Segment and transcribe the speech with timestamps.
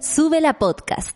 [0.00, 1.14] Sube la podcast.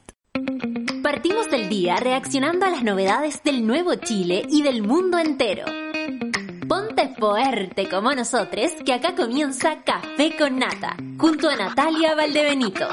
[1.03, 5.65] Partimos del día reaccionando a las novedades del nuevo Chile y del mundo entero.
[6.69, 12.87] Ponte fuerte como nosotros, que acá comienza Café con Nata, junto a Natalia Valdebenito.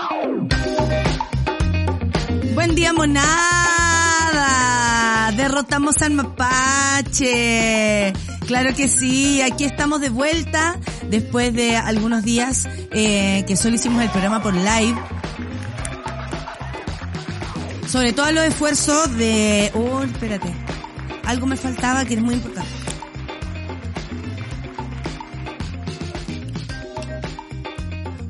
[2.54, 3.20] Buen día, monada.
[5.36, 7.24] Derrotamos al mapache.
[8.48, 10.80] Claro que sí, aquí estamos de vuelta
[11.10, 14.96] después de algunos días eh, que solo hicimos el programa por live.
[17.92, 19.70] Sobre todo los esfuerzos de...
[19.74, 20.50] Oh, espérate.
[21.26, 22.72] Algo me faltaba que es muy importante.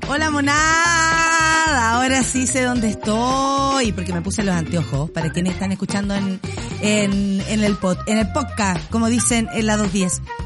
[0.10, 5.72] Hola monada, ahora sí sé dónde estoy, porque me puse los anteojos, para quienes están
[5.72, 6.40] escuchando en,
[6.82, 10.41] en, en el pod, en el podcast, como dicen en la 210.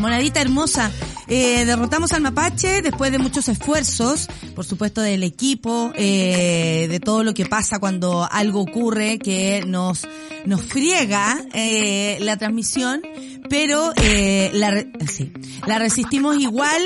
[0.00, 0.90] Monadita hermosa,
[1.28, 7.22] eh, derrotamos al mapache después de muchos esfuerzos, por supuesto del equipo, eh, de todo
[7.22, 10.08] lo que pasa cuando algo ocurre que nos,
[10.46, 13.02] nos friega eh, la transmisión,
[13.48, 15.32] pero eh, la, sí,
[15.66, 16.82] la resistimos igual.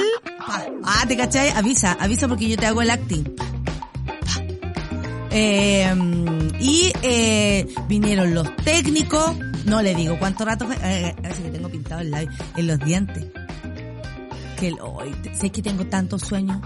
[0.83, 1.51] Ah, ¿te cachai?
[1.51, 3.25] Avisa, avisa porque yo te hago el acting.
[5.31, 5.93] Eh,
[6.61, 11.69] y eh, vinieron los técnicos, no le digo cuánto rato fue, eh, así que tengo
[11.69, 13.25] pintado el labio, en los dientes.
[14.59, 16.61] Que hoy sé que tengo tanto sueño.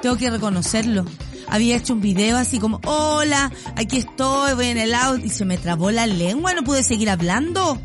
[0.00, 1.04] Tengo que reconocerlo.
[1.48, 5.44] Había hecho un video así como, hola, aquí estoy, voy en el auto, y se
[5.44, 7.80] me trabó la lengua, no pude seguir hablando.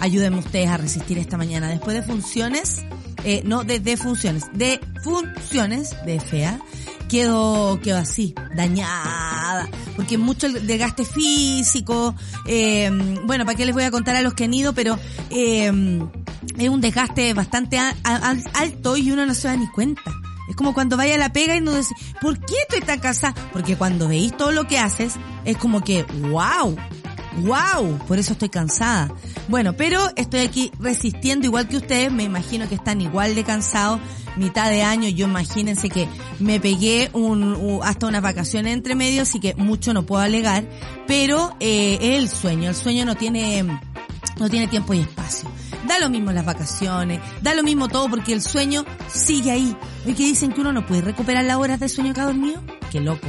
[0.00, 1.68] Ayúdenme ustedes a resistir esta mañana.
[1.68, 2.82] Después de funciones,
[3.28, 6.60] eh, no de, funciones, de funciones de fea,
[7.08, 12.14] quedo, quedo así, dañada, porque mucho el desgaste físico,
[12.46, 12.88] eh,
[13.24, 14.74] bueno, ¿para qué les voy a contar a los que han ido?
[14.74, 14.96] Pero
[15.30, 15.72] eh,
[16.56, 20.12] es un desgaste bastante alto y uno no se da ni cuenta.
[20.48, 23.34] Es como cuando vaya a la pega y no decís, ¿por qué estoy tan cansada?
[23.52, 26.76] Porque cuando veis todo lo que haces, es como que, wow,
[27.38, 29.12] wow, por eso estoy cansada.
[29.48, 34.00] Bueno, pero estoy aquí resistiendo igual que ustedes, me imagino que están igual de cansados,
[34.36, 36.08] mitad de año, yo imagínense que
[36.38, 40.68] me pegué un, hasta unas vacaciones entre medio, así que mucho no puedo alegar,
[41.06, 43.64] pero eh, el sueño, el sueño no tiene,
[44.38, 45.48] no tiene tiempo y espacio.
[45.86, 49.76] Da lo mismo las vacaciones, da lo mismo todo porque el sueño sigue ahí.
[50.04, 52.60] ¿Y que dicen que uno no puede recuperar las horas de sueño que ha dormido?
[52.90, 53.28] Qué loco.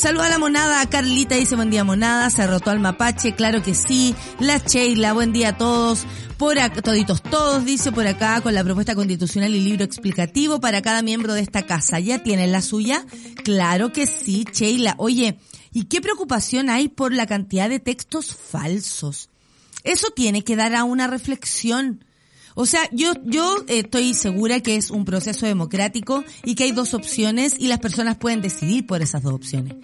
[0.00, 3.74] Saluda a la monada, Carlita dice buen día monada, se derrotó al mapache, claro que
[3.74, 4.14] sí.
[4.38, 6.06] La Sheila, buen día a todos.
[6.38, 10.80] Por acá, toditos todos, dice por acá, con la propuesta constitucional y libro explicativo para
[10.80, 12.00] cada miembro de esta casa.
[12.00, 13.04] ¿Ya tienen la suya?
[13.44, 14.94] Claro que sí, Sheila.
[14.96, 15.38] Oye,
[15.70, 19.28] ¿y qué preocupación hay por la cantidad de textos falsos?
[19.84, 22.06] Eso tiene que dar a una reflexión.
[22.60, 26.72] O sea, yo, yo eh, estoy segura que es un proceso democrático y que hay
[26.72, 29.76] dos opciones y las personas pueden decidir por esas dos opciones.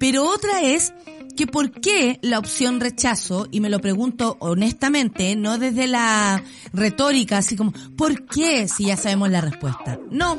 [0.00, 0.94] Pero otra es
[1.36, 7.36] que por qué la opción rechazo, y me lo pregunto honestamente, no desde la retórica,
[7.36, 9.98] así como, ¿por qué si ya sabemos la respuesta?
[10.10, 10.38] No.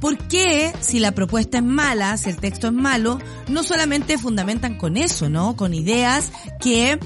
[0.00, 4.76] ¿Por qué, si la propuesta es mala, si el texto es malo, no solamente fundamentan
[4.76, 5.54] con eso, ¿no?
[5.54, 6.98] Con ideas que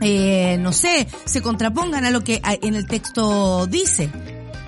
[0.00, 4.10] eh, no sé, se contrapongan a lo que en el texto dice,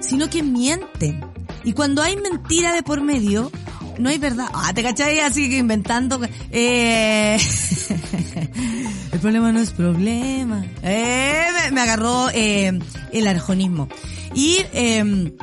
[0.01, 1.25] sino que mienten.
[1.65, 3.51] Y cuando hay mentira de por medio,
[3.99, 4.47] no hay verdad.
[4.55, 5.21] Ah, ¿te cachai?
[5.21, 6.21] Así que inventando.
[6.51, 7.37] Eh...
[9.13, 10.65] el problema no es problema.
[10.83, 12.79] Eh, me, agarró eh,
[13.13, 13.89] el arjonismo.
[14.35, 14.59] Y...
[14.73, 15.35] Eh,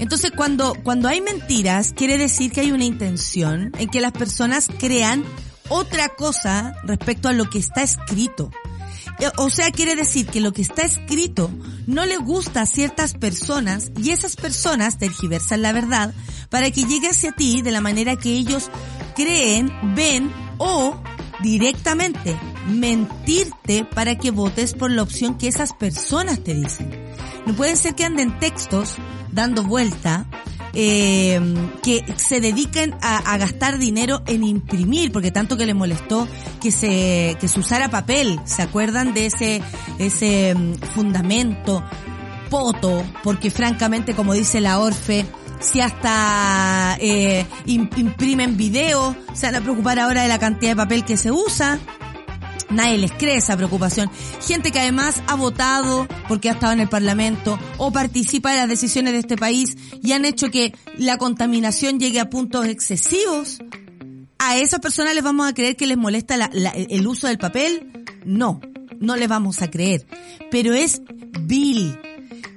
[0.00, 4.68] entonces, cuando, cuando hay mentiras, quiere decir que hay una intención en que las personas
[4.78, 5.24] crean
[5.68, 8.52] otra cosa respecto a lo que está escrito.
[9.20, 11.50] Eh, O sea, quiere decir que lo que está escrito
[11.86, 16.14] no le gusta a ciertas personas y esas personas tergiversan la verdad
[16.50, 18.70] para que llegue hacia ti de la manera que ellos
[19.16, 21.00] creen, ven o
[21.42, 26.90] directamente mentirte para que votes por la opción que esas personas te dicen.
[27.46, 28.96] No puede ser que anden textos
[29.32, 30.26] dando vuelta
[30.74, 31.40] eh,
[31.82, 36.28] que se dediquen a, gastar dinero en imprimir, porque tanto que les molestó
[36.60, 39.62] que se, que se usara papel, ¿se acuerdan de ese,
[39.98, 41.82] ese mm, fundamento
[42.50, 43.04] poto?
[43.22, 45.26] Porque francamente, como dice la Orfe,
[45.60, 50.76] si hasta eh, im- imprimen video, se van a preocupar ahora de la cantidad de
[50.76, 51.78] papel que se usa.
[52.70, 54.10] Nadie les cree esa preocupación.
[54.46, 58.68] Gente que además ha votado porque ha estado en el Parlamento o participa de las
[58.68, 63.58] decisiones de este país y han hecho que la contaminación llegue a puntos excesivos.
[64.38, 67.38] ¿A esas personas les vamos a creer que les molesta la- la- el uso del
[67.38, 68.04] papel?
[68.24, 68.60] No,
[69.00, 70.06] no les vamos a creer.
[70.50, 71.00] Pero es
[71.40, 71.98] vil,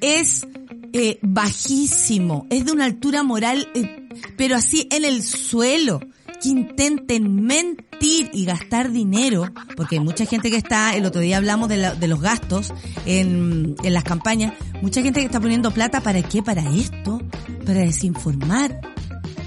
[0.01, 0.45] es
[0.93, 6.01] eh, bajísimo, es de una altura moral, eh, pero así en el suelo.
[6.41, 11.37] Que intenten mentir y gastar dinero, porque hay mucha gente que está, el otro día
[11.37, 12.73] hablamos de, los gastos
[13.05, 16.41] en, en las campañas, mucha gente que está poniendo plata, ¿para qué?
[16.41, 17.21] Para esto,
[17.65, 18.81] para desinformar.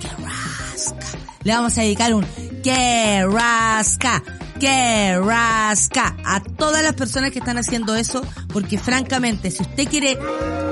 [0.00, 1.18] ¡Qué rasca!
[1.42, 2.24] Le vamos a dedicar un
[2.62, 4.22] ¡Qué rasca!
[4.64, 6.16] ¡Qué rasca!
[6.24, 10.18] A todas las personas que están haciendo eso, porque francamente, si usted quiere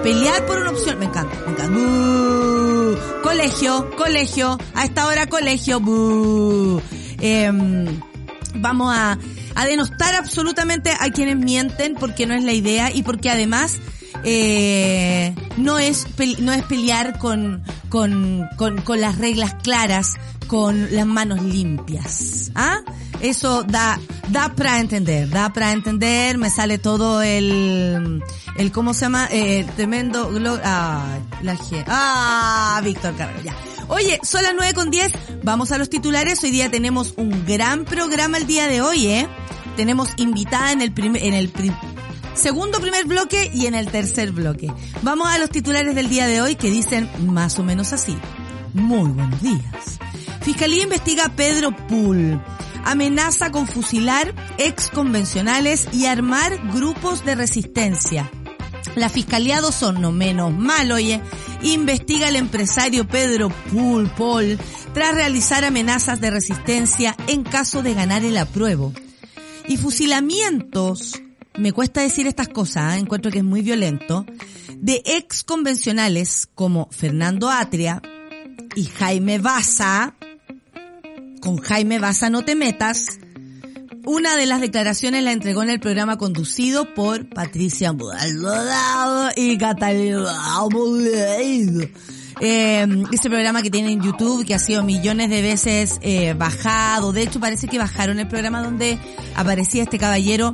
[0.03, 3.23] pelear por una opción, me encanta, me encanta.
[3.23, 5.83] Colegio, colegio, a esta hora colegio.
[7.21, 8.01] Em,
[8.55, 9.19] vamos a,
[9.67, 13.79] denostar absolutamente a quienes mienten porque no es la idea y porque además
[14.25, 16.07] eh, no es
[16.41, 20.15] no es pelear con, con, con las reglas claras,
[20.47, 22.51] con las manos limpias.
[22.55, 22.79] ¿Ah?
[23.21, 23.99] Eso da,
[24.31, 28.23] da para entender, da para entender, me sale todo el,
[28.57, 29.29] el ¿cómo se llama?
[29.31, 30.31] Eh, tremendo,
[30.65, 33.55] ah, la G, ah, Víctor Carrero, ya.
[33.89, 35.13] Oye, son las 9 con 10,
[35.45, 39.29] vamos a los titulares, hoy día tenemos un gran programa el día de hoy, eh.
[39.77, 41.75] Tenemos invitada en el primer, en el prim-
[42.35, 44.73] segundo primer bloque y en el tercer bloque.
[45.03, 48.17] Vamos a los titulares del día de hoy que dicen más o menos así.
[48.75, 49.99] Muy buenos días.
[50.43, 52.43] Fiscalía investiga a Pedro Pool.
[52.85, 58.29] Amenaza con fusilar ex convencionales y armar grupos de resistencia.
[58.97, 61.21] La Fiscalía de Osorno, menos mal, oye,
[61.63, 64.59] investiga al empresario Pedro Pool Paul
[64.93, 68.93] tras realizar amenazas de resistencia en caso de ganar el apruebo.
[69.69, 71.23] Y fusilamientos,
[71.57, 72.99] me cuesta decir estas cosas, ¿eh?
[72.99, 74.27] encuentro que es muy violento,
[74.77, 78.03] de ex convencionales como Fernando Atria
[78.75, 80.17] y Jaime Baza,
[81.43, 83.19] con Jaime Baza no te metas,
[84.05, 90.33] una de las declaraciones la entregó en el programa conducido por Patricia Maldonado y Catalina
[90.71, 91.89] Molero.
[92.41, 97.13] Eh, ese programa que tiene en YouTube que ha sido millones de veces eh, bajado.
[97.13, 98.99] De hecho, parece que bajaron el programa donde
[99.35, 100.53] aparecía este caballero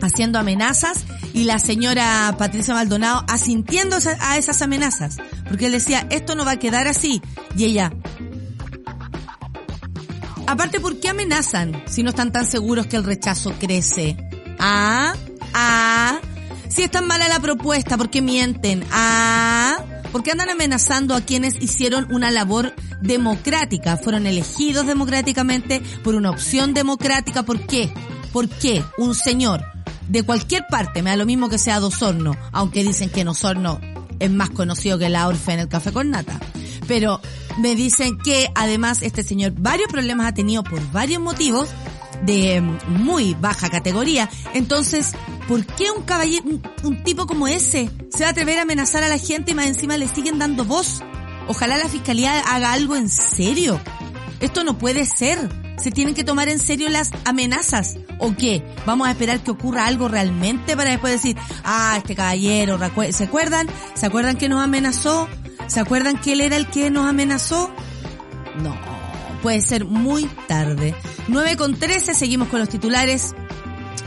[0.00, 5.16] haciendo amenazas y la señora Patricia Maldonado asintiendo a esas amenazas.
[5.48, 7.20] Porque él decía, esto no va a quedar así.
[7.56, 7.92] Y ella,
[10.50, 14.16] Aparte, ¿por qué amenazan si no están tan seguros que el rechazo crece?
[14.58, 15.14] Ah,
[15.54, 16.18] ah,
[16.68, 18.84] si es tan mala la propuesta, ¿por qué mienten?
[18.90, 19.78] Ah,
[20.10, 23.96] ¿por qué andan amenazando a quienes hicieron una labor democrática?
[23.96, 27.44] Fueron elegidos democráticamente por una opción democrática.
[27.44, 27.94] ¿Por qué?
[28.32, 29.64] ¿Por qué un señor
[30.08, 33.28] de cualquier parte, me da lo mismo que sea de Osorno, aunque dicen que en
[33.28, 33.80] Osorno
[34.18, 36.40] es más conocido que la Orfe en el café con nata?
[36.88, 37.20] Pero
[37.58, 41.68] me dicen que además este señor varios problemas ha tenido por varios motivos
[42.24, 44.28] de mm, muy baja categoría.
[44.54, 45.12] Entonces,
[45.48, 46.44] ¿por qué un caballero,
[46.84, 49.66] un, tipo como ese se va a atrever a amenazar a la gente y más
[49.66, 51.02] encima le siguen dando voz?
[51.48, 53.80] Ojalá la fiscalía haga algo en serio.
[54.40, 55.38] Esto no puede ser.
[55.82, 57.96] Se tienen que tomar en serio las amenazas.
[58.18, 58.62] ¿O qué?
[58.84, 62.78] ¿Vamos a esperar que ocurra algo realmente para después decir, ah, este caballero,
[63.12, 63.66] ¿se acuerdan?
[63.94, 65.26] ¿Se acuerdan que nos amenazó?
[65.70, 67.70] ¿Se acuerdan que él era el que nos amenazó?
[68.60, 68.76] No,
[69.40, 70.96] puede ser muy tarde.
[71.28, 73.36] 9 con 13, seguimos con los titulares.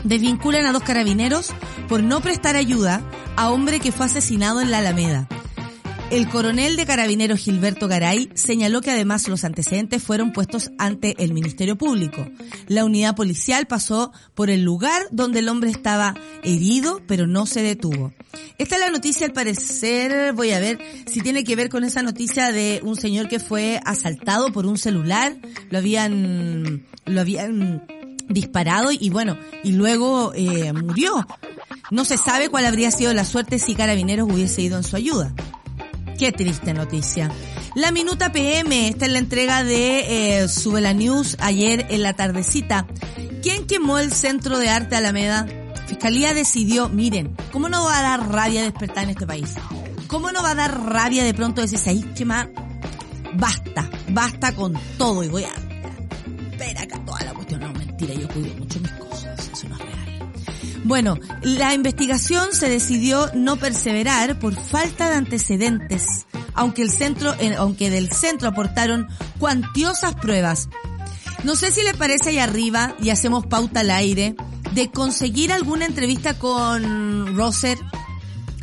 [0.04, 1.54] Desvinculan a dos carabineros
[1.88, 3.00] por no prestar ayuda
[3.36, 5.26] a hombre que fue asesinado en la Alameda.
[6.10, 11.32] El coronel de carabineros Gilberto Garay señaló que además los antecedentes fueron puestos ante el
[11.32, 12.28] Ministerio Público.
[12.68, 17.62] La unidad policial pasó por el lugar donde el hombre estaba herido, pero no se
[17.62, 18.12] detuvo.
[18.58, 22.02] Esta es la noticia, al parecer, voy a ver si tiene que ver con esa
[22.02, 25.36] noticia de un señor que fue asaltado por un celular,
[25.70, 27.86] lo habían, lo habían
[28.28, 31.26] disparado y bueno, y luego eh, murió.
[31.90, 35.34] No se sabe cuál habría sido la suerte si Carabineros hubiese ido en su ayuda.
[36.18, 37.30] Qué triste noticia.
[37.74, 42.14] La Minuta PM, esta es la entrega de eh, Sube la News ayer en la
[42.14, 42.86] tardecita.
[43.42, 45.46] ¿Quién quemó el Centro de Arte Alameda?
[45.86, 49.54] Fiscalía decidió, miren, ¿cómo no va a dar rabia despertar en este país?
[50.06, 52.48] ¿Cómo no va a dar rabia de pronto decir, ahí que más?
[53.34, 55.52] Basta, basta con todo y voy a
[56.58, 57.60] ver acá toda la cuestión.
[57.60, 58.80] No, mentira, yo cuido mucho
[60.84, 67.54] Bueno, la investigación se decidió no perseverar por falta de antecedentes, aunque el centro, eh,
[67.56, 70.68] aunque del centro aportaron cuantiosas pruebas.
[71.42, 74.36] No sé si le parece ahí arriba y hacemos pauta al aire
[74.72, 77.78] de conseguir alguna entrevista con Roser.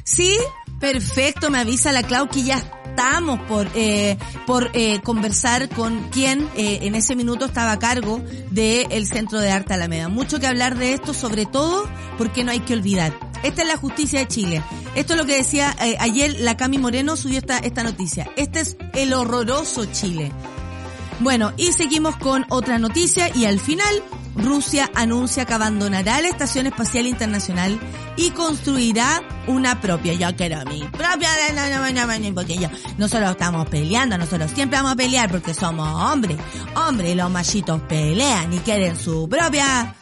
[0.03, 0.37] Sí,
[0.79, 4.15] perfecto, me avisa la Clau que ya estamos por eh,
[4.45, 9.49] por eh, conversar con quien eh, en ese minuto estaba a cargo del Centro de
[9.49, 10.07] Arte Alameda.
[10.07, 11.89] Mucho que hablar de esto, sobre todo
[12.19, 13.17] porque no hay que olvidar.
[13.41, 14.63] Esta es la justicia de Chile.
[14.93, 18.29] Esto es lo que decía eh, ayer la Cami Moreno subió esta, esta noticia.
[18.35, 20.31] Este es el horroroso Chile.
[21.21, 24.03] Bueno, y seguimos con otra noticia y al final
[24.35, 27.79] Rusia anuncia que abandonará la Estación Espacial Internacional
[28.17, 30.13] y construirá una propia.
[30.13, 31.29] Yo quiero mi propia,
[32.33, 36.37] porque yo, nosotros estamos peleando, nosotros siempre vamos a pelear porque somos hombres.
[36.75, 39.95] Hombres, los machitos pelean y quieren su propia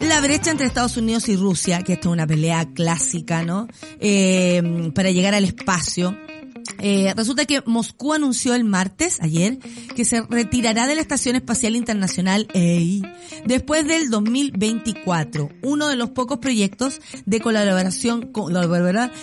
[0.00, 3.68] la brecha entre Estados Unidos y Rusia, que esto es una pelea clásica, ¿no?
[4.00, 6.16] Eh, para llegar al espacio.
[6.80, 9.58] Eh, resulta que Moscú anunció el martes, ayer,
[9.94, 13.02] que se retirará de la Estación Espacial Internacional EI
[13.46, 18.32] después del 2024, uno de los pocos proyectos de colaboración,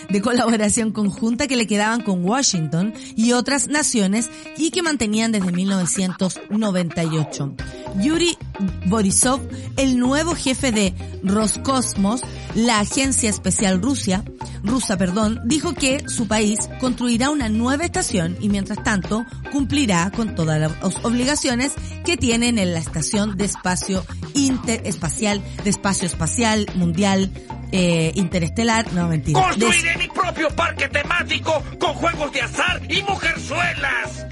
[0.10, 5.52] de colaboración conjunta que le quedaban con Washington y otras naciones y que mantenían desde
[5.52, 7.56] 1998.
[8.00, 8.38] Yuri
[8.86, 9.42] Borisov,
[9.78, 12.22] el nuevo jefe de Roscosmos,
[12.56, 14.24] la agencia especial Rusia,
[14.64, 20.36] rusa, perdón, dijo que su país construirá una nueva estación y mientras tanto cumplirá con
[20.36, 20.72] todas las
[21.04, 21.74] obligaciones
[22.06, 27.32] que tienen en la estación de espacio interespacial, de espacio espacial mundial
[27.72, 29.42] eh, interestelar, no mentira.
[29.42, 34.26] Construiré mi propio parque temático con juegos de azar y mujerzuelas.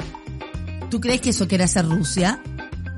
[0.89, 2.39] ¿Tú crees que eso quiere hacer Rusia?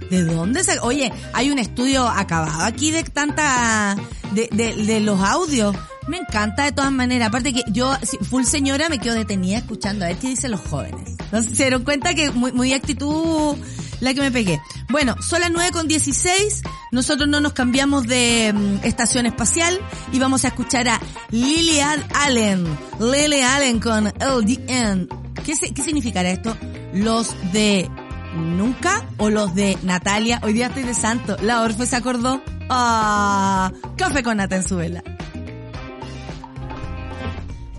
[0.09, 0.79] ¿De dónde se...?
[0.79, 3.95] Oye, hay un estudio acabado aquí de tanta...
[4.31, 5.75] de, de, de los audios.
[6.07, 7.27] Me encanta de todas maneras.
[7.27, 7.93] Aparte que yo,
[8.29, 11.09] full señora, me quedo detenida escuchando a ver qué dicen los jóvenes.
[11.19, 13.57] Entonces se dieron cuenta que muy, muy actitud
[13.99, 14.61] la que me pegué.
[14.89, 16.61] Bueno, son las 9 con 16.
[16.91, 19.79] Nosotros no nos cambiamos de mm, estación espacial
[20.11, 20.99] y vamos a escuchar a
[21.31, 22.65] Lillian Allen.
[22.99, 25.09] Lily Allen con LDN.
[25.45, 26.55] ¿Qué, ¿Qué significará esto?
[26.93, 27.89] Los de
[28.35, 30.39] nunca o los de Natalia.
[30.43, 31.37] Hoy día estoy de santo.
[31.41, 32.41] La Orfe se acordó.
[32.69, 35.03] Ah, café con nata en su vela.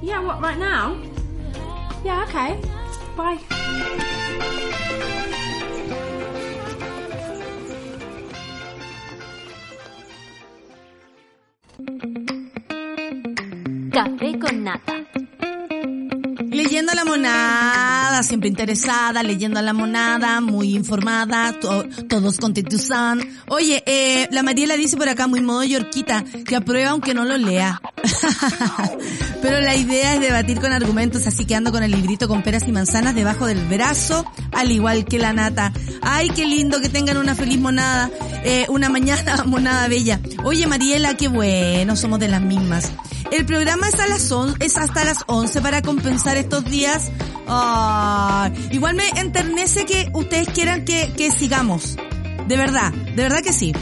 [0.09, 0.97] Yeah, what, right now?
[2.03, 2.57] Yeah, okay.
[3.15, 3.37] Bye.
[13.93, 15.28] Café con nata.
[16.59, 22.89] Leyendo a la monada, siempre interesada, leyendo a la monada, muy informada, to- todos contentos.
[23.47, 27.37] Oye, eh, la Mariela dice por acá, muy modo yorquita, que aprueba aunque no lo
[27.37, 27.81] lea.
[29.41, 32.67] Pero la idea es debatir con argumentos, así que ando con el librito con peras
[32.67, 35.73] y manzanas debajo del brazo, al igual que la nata.
[36.03, 38.11] Ay, qué lindo que tengan una feliz monada,
[38.45, 40.19] eh, una mañana monada bella.
[40.43, 42.91] Oye, Mariela, qué bueno, somos de las mismas.
[43.31, 47.11] El programa es, a las on- es hasta las 11 para compensar estos días.
[48.71, 51.97] Igual me enternece que ustedes quieran que, que sigamos.
[52.47, 53.73] De verdad, de verdad que sí.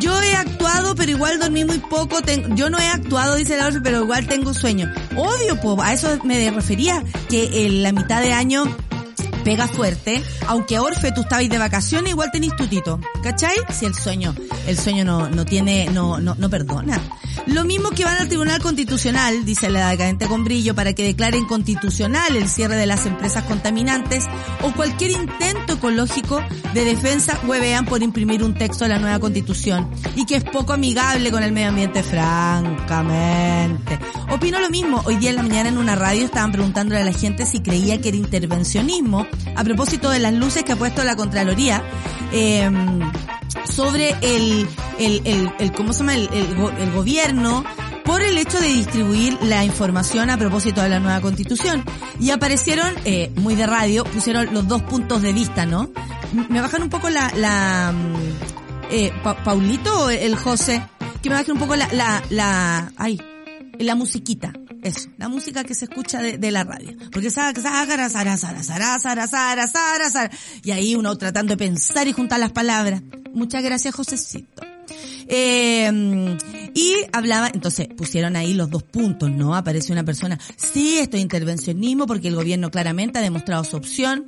[0.00, 2.22] Yo he actuado, pero igual dormí muy poco.
[2.22, 4.90] Ten- yo no he actuado, dice la pero igual tengo sueño.
[5.16, 8.64] Obvio, po, a eso me refería, que en la mitad de año
[9.44, 13.56] pega fuerte, aunque Orfe tú estabas de vacaciones, igual tenés tutito, ¿cachai?
[13.70, 14.34] Si el sueño,
[14.66, 17.00] el sueño no, no tiene, no, no, no perdona.
[17.46, 21.44] Lo mismo que van al Tribunal Constitucional, dice la decadente con brillo, para que declaren
[21.44, 24.24] constitucional el cierre de las empresas contaminantes
[24.62, 29.90] o cualquier intento ecológico de defensa huevean por imprimir un texto de la nueva constitución
[30.16, 33.98] y que es poco amigable con el medio ambiente, francamente.
[34.30, 35.02] Opino lo mismo.
[35.04, 38.00] Hoy día en la mañana en una radio estaban preguntándole a la gente si creía
[38.00, 41.82] que era intervencionismo a propósito de las luces que ha puesto la Contraloría.
[42.32, 42.70] eh,
[43.70, 44.66] sobre el,
[44.98, 46.14] el, el, el ¿cómo se llama?
[46.14, 47.64] El, el, go- el gobierno
[48.04, 51.84] por el hecho de distribuir la información a propósito de la nueva constitución.
[52.20, 55.90] Y aparecieron, eh, muy de radio, pusieron los dos puntos de vista, ¿no?
[56.48, 60.82] Me bajan un poco la, la, mm, eh, Pa- Paulito o el José,
[61.22, 63.20] que me bajen un poco la, la, la, ay,
[63.78, 64.52] la musiquita.
[64.84, 66.94] Eso, la música que se escucha de, la radio.
[67.10, 67.28] Porque.
[70.62, 73.02] Y ahí uno tratando de pensar y juntar las palabras.
[73.32, 74.62] Muchas gracias, Josecito.
[75.26, 76.36] Eh,
[76.74, 79.54] y hablaba, entonces pusieron ahí los dos puntos, ¿no?
[79.56, 84.26] Aparece una persona, sí, esto es intervencionismo porque el gobierno claramente ha demostrado su opción.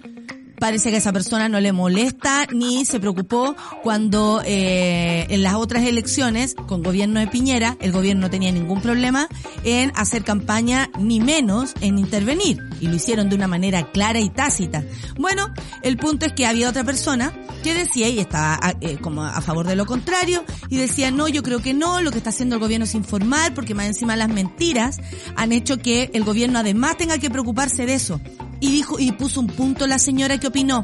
[0.59, 5.55] Parece que a esa persona no le molesta ni se preocupó cuando eh, en las
[5.55, 9.29] otras elecciones con gobierno de Piñera el gobierno no tenía ningún problema
[9.65, 14.31] en hacer campaña ni menos en intervenir y lo hicieron de una manera clara y
[14.31, 14.83] tácita.
[15.19, 17.33] Bueno, el punto es que había otra persona
[17.63, 21.29] que decía y estaba a- eh, como a favor de lo contrario y decía no,
[21.29, 24.17] yo creo que no, lo que está haciendo el gobierno es informar porque más encima
[24.17, 24.99] las mentiras
[25.37, 28.21] han hecho que el gobierno además tenga que preocuparse de eso.
[28.61, 30.83] Y dijo, y puso un punto la señora que opinó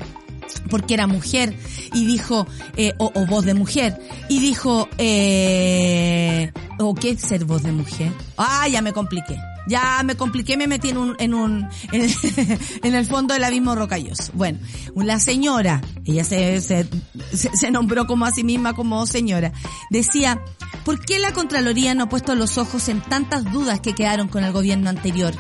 [0.68, 1.56] porque era mujer
[1.94, 3.98] y dijo, eh, o, o voz de mujer,
[4.28, 8.12] y dijo, eh, ¿O qué ser voz de mujer?
[8.36, 9.38] Ah, ya me compliqué.
[9.68, 14.32] Ya me compliqué, me metí en un, en un, en, el fondo del abismo rocalloso.
[14.34, 14.58] Bueno,
[14.96, 16.88] la señora, ella se, se,
[17.32, 19.52] se nombró como a sí misma como señora,
[19.90, 20.42] decía,
[20.84, 24.42] ¿por qué la Contraloría no ha puesto los ojos en tantas dudas que quedaron con
[24.42, 25.32] el gobierno anterior?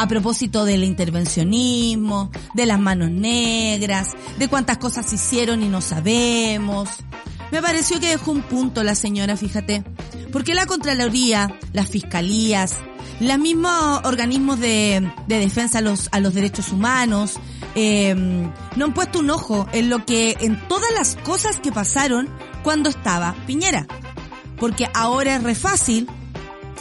[0.00, 6.88] A propósito del intervencionismo, de las manos negras, de cuántas cosas hicieron y no sabemos.
[7.52, 9.84] Me pareció que dejó un punto la señora, fíjate.
[10.32, 12.76] Porque la Contraloría, las fiscalías,
[13.20, 17.34] los mismos organismos de, de defensa a los, derechos humanos,
[17.74, 18.14] eh,
[18.76, 22.30] no han puesto un ojo en lo que, en todas las cosas que pasaron
[22.62, 23.86] cuando estaba Piñera.
[24.58, 26.08] Porque ahora es re fácil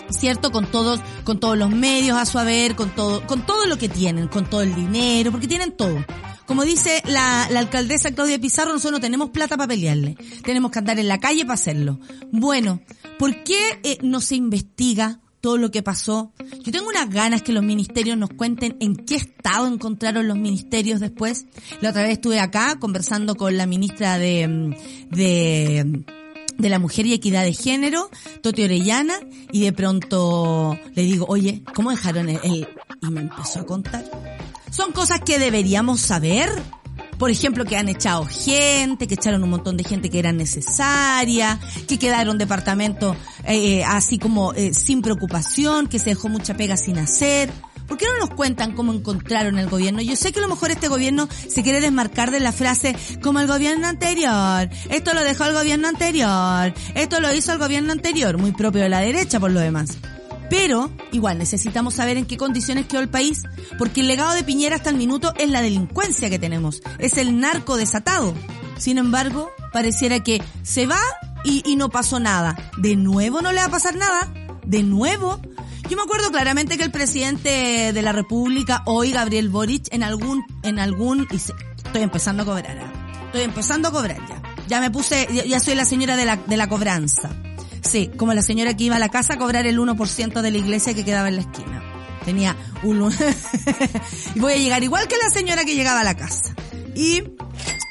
[0.09, 0.51] ¿cierto?
[0.51, 3.89] Con todos, con todos los medios a su haber, con todo, con todo lo que
[3.89, 6.03] tienen, con todo el dinero, porque tienen todo.
[6.49, 10.17] Como dice la, la alcaldesa Claudia Pizarro, nosotros no tenemos plata para pelearle.
[10.43, 11.99] Tenemos que andar en la calle para hacerlo.
[12.31, 12.81] Bueno,
[13.19, 16.33] ¿por qué eh, no se investiga todo lo que pasó?
[16.63, 20.99] Yo tengo unas ganas que los ministerios nos cuenten en qué estado encontraron los ministerios
[20.99, 21.45] después.
[21.81, 24.75] La otra vez estuve acá conversando con la ministra de,
[25.11, 26.03] de
[26.59, 28.11] de la Mujer y Equidad de Género,
[28.43, 29.15] Toti Orellana,
[29.51, 32.67] y de pronto le digo, oye, ¿cómo dejaron el, el,
[33.01, 34.03] Y me empezó a contar.
[34.69, 36.49] Son cosas que deberíamos saber.
[37.17, 41.59] Por ejemplo, que han echado gente, que echaron un montón de gente que era necesaria,
[41.85, 46.97] que quedaron departamentos eh, así como eh, sin preocupación, que se dejó mucha pega sin
[46.97, 47.51] hacer.
[47.89, 50.01] ¿Por qué no nos cuentan cómo encontraron el gobierno?
[50.01, 53.39] Yo sé que a lo mejor este gobierno se quiere desmarcar de la frase como
[53.39, 54.69] el gobierno anterior.
[54.89, 56.73] Esto lo dejó el gobierno anterior.
[56.93, 58.37] Esto lo hizo el gobierno anterior.
[58.37, 59.97] Muy propio de la derecha por lo demás.
[60.49, 63.43] Pero, igual, necesitamos saber en qué condiciones quedó el país,
[63.77, 67.39] porque el legado de Piñera hasta el minuto es la delincuencia que tenemos, es el
[67.39, 68.33] narco desatado.
[68.77, 70.99] Sin embargo, pareciera que se va
[71.43, 72.57] y, no pasó nada.
[72.77, 74.31] ¿De nuevo no le va a pasar nada?
[74.65, 75.39] ¿De nuevo?
[75.89, 80.45] Yo me acuerdo claramente que el presidente de la República, hoy Gabriel Boric, en algún,
[80.61, 81.53] en algún, y se,
[81.83, 82.85] estoy empezando a cobrar, ¿eh?
[83.25, 84.39] estoy empezando a cobrar ya.
[84.67, 87.31] Ya me puse, ya, soy la señora de la, de la cobranza.
[87.81, 90.57] Sí, como la señora que iba a la casa a cobrar el 1% de la
[90.59, 91.83] iglesia que quedaba en la esquina.
[92.23, 93.11] Tenía un...
[94.35, 96.53] y voy a llegar igual que la señora que llegaba a la casa.
[96.93, 97.23] Y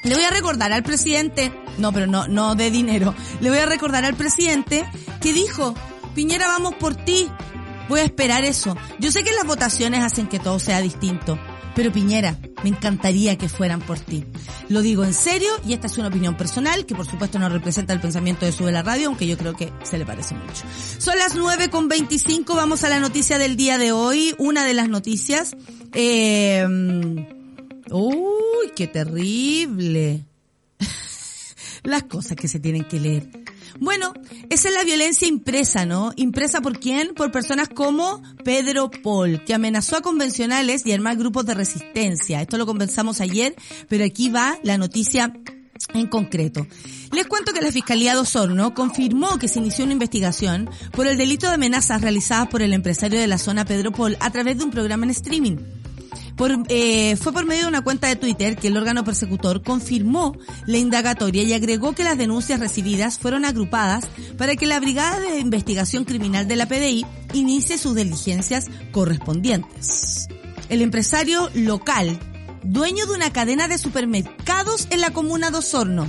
[0.05, 3.67] le voy a recordar al presidente, no, pero no, no de dinero, le voy a
[3.67, 4.85] recordar al presidente
[5.21, 5.75] que dijo,
[6.15, 7.29] Piñera, vamos por ti.
[7.89, 8.77] Voy a esperar eso.
[8.99, 11.39] Yo sé que las votaciones hacen que todo sea distinto,
[11.75, 14.25] pero Piñera, me encantaría que fueran por ti.
[14.69, 17.93] Lo digo en serio y esta es una opinión personal que por supuesto no representa
[17.93, 20.65] el pensamiento de Sube la Radio, aunque yo creo que se le parece mucho.
[20.99, 24.35] Son las 9 con 25, vamos a la noticia del día de hoy.
[24.39, 25.57] Una de las noticias.
[25.93, 26.67] Eh,
[27.91, 30.25] uy, qué terrible.
[31.85, 33.48] las cosas que se tienen que leer.
[33.79, 34.13] Bueno,
[34.51, 36.13] esa es la violencia impresa, ¿no?
[36.17, 37.15] Impresa por quién?
[37.15, 42.41] Por personas como Pedro Paul, que amenazó a convencionales y armar grupos de resistencia.
[42.41, 43.55] Esto lo conversamos ayer,
[43.89, 45.33] pero aquí va la noticia
[45.95, 46.67] en concreto.
[47.13, 51.17] Les cuento que la Fiscalía de Osorno confirmó que se inició una investigación por el
[51.17, 54.65] delito de amenazas realizadas por el empresario de la zona Pedro Paul a través de
[54.65, 55.57] un programa en streaming.
[56.69, 60.79] Eh, fue por medio de una cuenta de Twitter que el órgano persecutor confirmó la
[60.79, 66.05] indagatoria y agregó que las denuncias recibidas fueron agrupadas para que la Brigada de Investigación
[66.05, 70.29] Criminal de la PDI inicie sus diligencias correspondientes.
[70.69, 72.19] El empresario local,
[72.63, 76.07] dueño de una cadena de supermercados en la comuna de Osorno,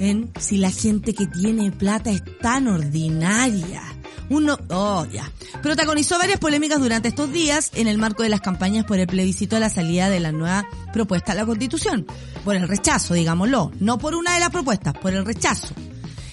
[0.00, 3.82] en si la gente que tiene plata es tan ordinaria.
[4.28, 5.30] Uno, oh, ya.
[5.62, 9.56] Protagonizó varias polémicas durante estos días en el marco de las campañas por el plebiscito
[9.56, 12.06] de la salida de la nueva propuesta a la Constitución.
[12.44, 13.72] Por el rechazo, digámoslo.
[13.80, 15.74] No por una de las propuestas, por el rechazo.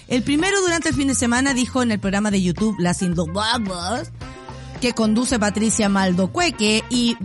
[0.08, 4.12] El primero durante el fin de semana dijo en el programa de YouTube Las Indomables
[4.82, 7.18] que conduce Patricia Maldocueque y,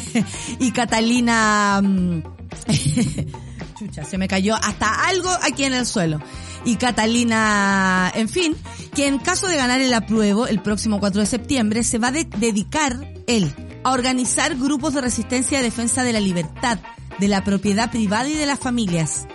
[0.58, 1.82] y Catalina...
[3.78, 6.20] Chucha, se me cayó hasta algo aquí en el suelo
[6.64, 8.56] y Catalina, en fin,
[8.94, 12.12] que en caso de ganar el apruebo el próximo 4 de septiembre se va a
[12.12, 16.78] de dedicar él a organizar grupos de resistencia y defensa de la libertad,
[17.18, 19.26] de la propiedad privada y de las familias.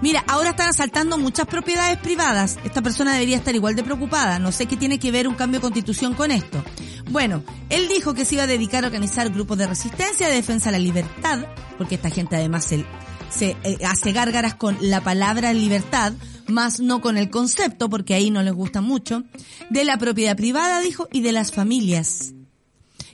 [0.00, 2.58] Mira, ahora están asaltando muchas propiedades privadas.
[2.64, 4.38] Esta persona debería estar igual de preocupada.
[4.38, 6.62] No sé qué tiene que ver un cambio de constitución con esto.
[7.10, 10.70] Bueno, él dijo que se iba a dedicar a organizar grupos de resistencia, de defensa
[10.70, 11.46] de la libertad,
[11.78, 12.84] porque esta gente además se,
[13.30, 16.12] se eh, hace gárgaras con la palabra libertad,
[16.48, 19.24] más no con el concepto, porque ahí no les gusta mucho,
[19.70, 22.32] de la propiedad privada, dijo, y de las familias.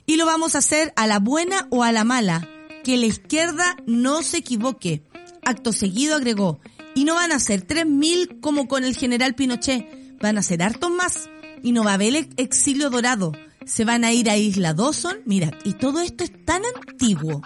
[0.05, 2.47] Y lo vamos a hacer a la buena o a la mala,
[2.83, 5.03] que la izquierda no se equivoque.
[5.43, 6.59] Acto seguido agregó,
[6.95, 10.91] y no van a ser 3.000 como con el general Pinochet, van a ser hartos
[10.91, 11.29] más.
[11.63, 13.31] y no va a haber ex- exilio dorado.
[13.65, 15.17] Se van a ir a Isla Dawson.
[15.25, 17.43] Mira, y todo esto es tan antiguo.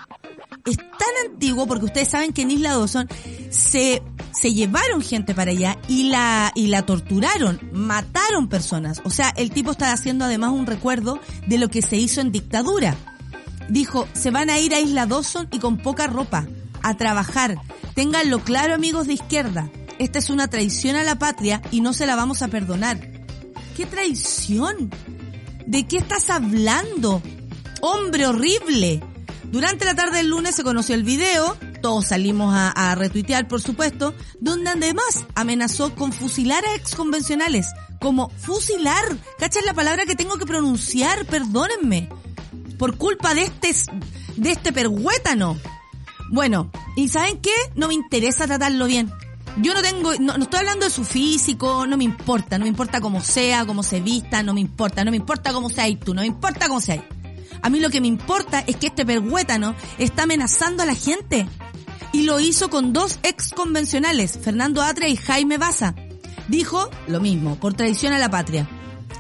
[0.65, 3.08] Es tan antiguo porque ustedes saben que en Isla Dawson
[3.51, 4.01] se,
[4.34, 8.99] se llevaron gente para allá y la, y la torturaron, mataron personas.
[9.06, 12.32] O sea, el tipo está haciendo además un recuerdo de lo que se hizo en
[12.32, 12.95] dictadura.
[13.69, 16.47] Dijo, se van a ir a Isla Dawson y con poca ropa,
[16.82, 17.58] a trabajar.
[17.93, 19.69] Ténganlo claro amigos de izquierda.
[19.99, 22.99] Esta es una traición a la patria y no se la vamos a perdonar.
[23.78, 24.89] ¿Qué traición?
[25.67, 27.21] ¿De qué estás hablando?
[27.82, 29.04] Hombre horrible.
[29.51, 34.13] Durante la tarde del lunes se conoció el video, todos salimos a, retuitear por supuesto,
[34.39, 37.67] donde además amenazó con fusilar a exconvencionales.
[38.01, 39.05] Como fusilar.
[39.39, 41.25] ¿Cachas la palabra que tengo que pronunciar?
[41.25, 42.10] Perdónenme.
[42.77, 43.73] Por culpa de este,
[44.36, 45.58] de este perhuétano.
[46.31, 47.53] Bueno, ¿y saben qué?
[47.75, 49.12] No me interesa tratarlo bien.
[49.62, 52.69] Yo no tengo, no, no estoy hablando de su físico, no me importa, no me
[52.69, 56.13] importa cómo sea, cómo se vista, no me importa, no me importa cómo seas tú,
[56.13, 57.05] no me importa cómo seas.
[57.65, 61.47] A mí lo que me importa es que este perhuétano está amenazando a la gente.
[62.13, 65.95] Y lo hizo con dos ex convencionales, Fernando Atria y Jaime Baza.
[66.47, 68.69] Dijo lo mismo, por traición a la patria.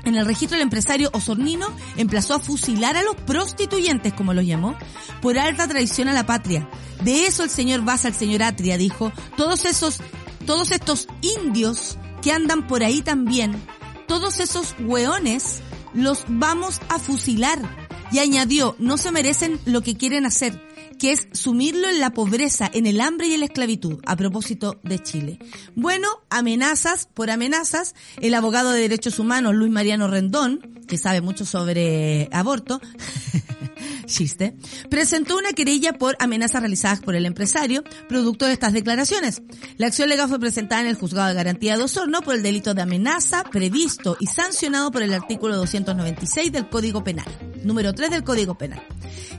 [0.03, 1.65] En el registro del empresario Osornino
[1.97, 4.77] emplazó a fusilar a los prostituyentes, como los llamó,
[5.23, 6.69] por alta traición a la patria.
[7.03, 10.01] De eso el señor Baza, el señor Atria, dijo, todos esos,
[10.45, 13.59] todos estos indios que andan por ahí también,
[14.07, 15.61] todos esos hueones,
[15.95, 17.84] los vamos a fusilar.
[18.11, 20.61] Y añadió, no se merecen lo que quieren hacer,
[20.99, 24.79] que es sumirlo en la pobreza, en el hambre y en la esclavitud, a propósito
[24.83, 25.39] de Chile.
[25.75, 31.45] Bueno, amenazas por amenazas, el abogado de derechos humanos Luis Mariano Rendón, que sabe mucho
[31.45, 32.79] sobre aborto,
[34.05, 34.55] chiste,
[34.89, 39.41] presentó una querella por amenazas realizadas por el empresario, producto de estas declaraciones.
[39.77, 42.73] La acción legal fue presentada en el juzgado de garantía de Osorno por el delito
[42.73, 47.25] de amenaza previsto y sancionado por el artículo 296 del Código Penal,
[47.63, 48.81] número 3 del Código Penal.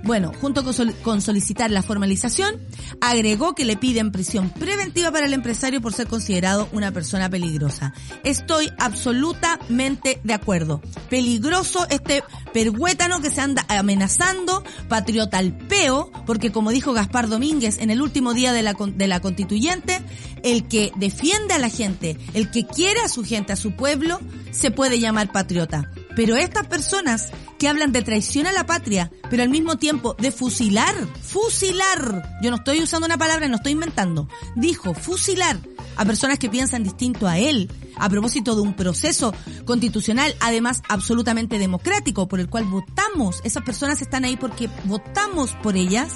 [0.02, 2.60] Bueno, junto con, sol- con solicitar la formalización,
[3.00, 7.92] agregó que le piden prisión preventiva para el empresario por ser considerado una persona peligrosa.
[8.22, 10.80] Estoy absolutamente de acuerdo.
[11.10, 14.55] Peligroso este perhuétano que se anda amenazando,
[14.88, 19.06] patriota al peo, porque como dijo Gaspar Domínguez en el último día de la, de
[19.06, 20.00] la constituyente,
[20.42, 24.20] el que defiende a la gente, el que quiere a su gente, a su pueblo,
[24.50, 25.90] se puede llamar patriota.
[26.14, 30.30] Pero estas personas que hablan de traición a la patria, pero al mismo tiempo de
[30.30, 35.58] fusilar, fusilar, yo no estoy usando una palabra, no estoy inventando, dijo fusilar
[35.96, 41.58] a personas que piensan distinto a él, a propósito de un proceso constitucional, además absolutamente
[41.58, 46.12] democrático, por el cual votamos, esas personas están ahí porque votamos por ellas,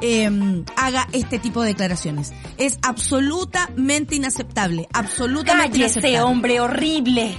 [0.00, 2.32] eh, haga este tipo de declaraciones.
[2.58, 6.16] Es absolutamente inaceptable, absolutamente inaceptable.
[6.16, 7.36] Cállese, hombre horrible.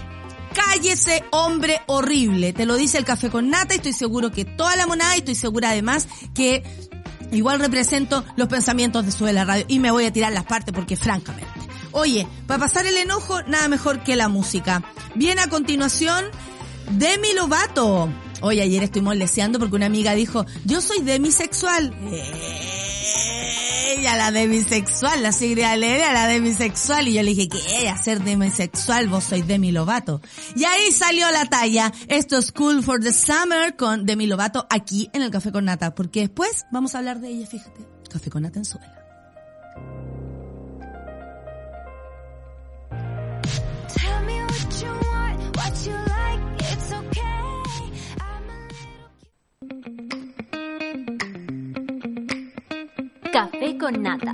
[0.54, 2.54] Cállese, hombre horrible.
[2.54, 5.20] Te lo dice el café con nata y estoy seguro que toda la monada y
[5.20, 6.64] estoy segura además que
[7.32, 10.74] igual represento los pensamientos de Sube la Radio y me voy a tirar las partes
[10.74, 11.57] porque francamente.
[11.92, 14.84] Oye, para pasar el enojo, nada mejor que la música.
[15.16, 16.26] Viene a continuación
[16.92, 18.10] Demi Lovato.
[18.42, 21.94] Oye, ayer estoy moldeando porque una amiga dijo, yo soy demisexual.
[23.88, 27.08] Ella, la demisexual, la Sigrid Alegría, la demisexual.
[27.08, 27.90] Y yo le dije, ¿qué?
[27.90, 30.22] Hacer demisexual, vos sois Demi Lovato.
[30.56, 31.92] Y ahí salió la talla.
[32.08, 35.96] Esto es Cool for the Summer con Demi Lovato aquí en el Café con Nata.
[35.96, 37.88] Porque después vamos a hablar de ella, fíjate.
[38.10, 38.97] Café con Nata en suela.
[53.38, 54.34] Café con nata.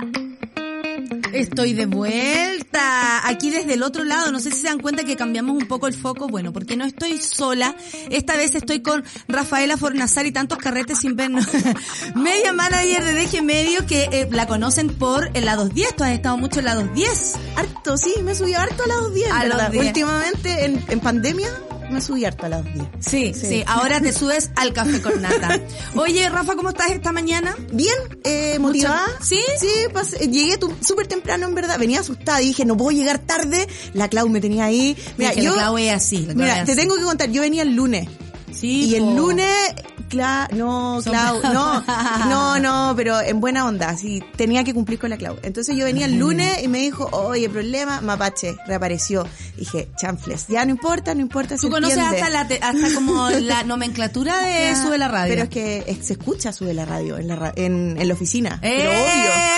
[1.34, 5.14] Estoy de vuelta, aquí desde el otro lado, no sé si se dan cuenta que
[5.14, 7.76] cambiamos un poco el foco, bueno, porque no estoy sola,
[8.08, 11.44] esta vez estoy con Rafaela Fornazar y tantos carretes sin vernos,
[12.14, 16.12] media manager de DG Medio que eh, la conocen por el la 210, tú has
[16.12, 17.34] estado mucho en la 210.
[17.56, 19.72] Harto, sí, me subí harto a la 210, A la ¿verdad?
[19.72, 19.86] 210.
[19.86, 21.50] Últimamente, en, en pandemia,
[21.90, 23.04] me subí harto a la 210.
[23.04, 25.60] Sí, sí, ahora te subes al café con nata.
[25.96, 27.56] Oye, Rafa, ¿cómo estás esta mañana?
[27.72, 27.94] Bien,
[28.24, 29.04] eh, motivada.
[29.20, 29.40] ¿Sí?
[29.60, 31.78] Sí, pas- eh, llegué súper temprano, en verdad.
[31.78, 33.66] Venía asustada y dije, no puedo llegar tarde.
[33.92, 34.96] La Clau me tenía ahí.
[35.16, 37.40] Mira, yo, la Clau es así, la Clau mira, es te tengo que contar, yo
[37.42, 38.08] venía el lunes.
[38.52, 39.10] Sí, Y el po.
[39.16, 39.74] lunes,
[40.08, 41.82] Cla no, Clau, no,
[42.28, 45.36] no, no, pero en buena onda, sí, tenía que cumplir con la Clau.
[45.42, 49.26] Entonces yo venía el lunes y me dijo, oye, problema, Mapache, reapareció.
[49.56, 51.56] Dije, chanfles, ya no importa, no importa.
[51.56, 55.32] Tú conoces hasta, la hasta como la nomenclatura de Ya, Sube la Radio.
[55.32, 58.58] Pero es que se escucha Sube la Radio en la, en, en la oficina.
[58.60, 58.96] Pero ¡Eh!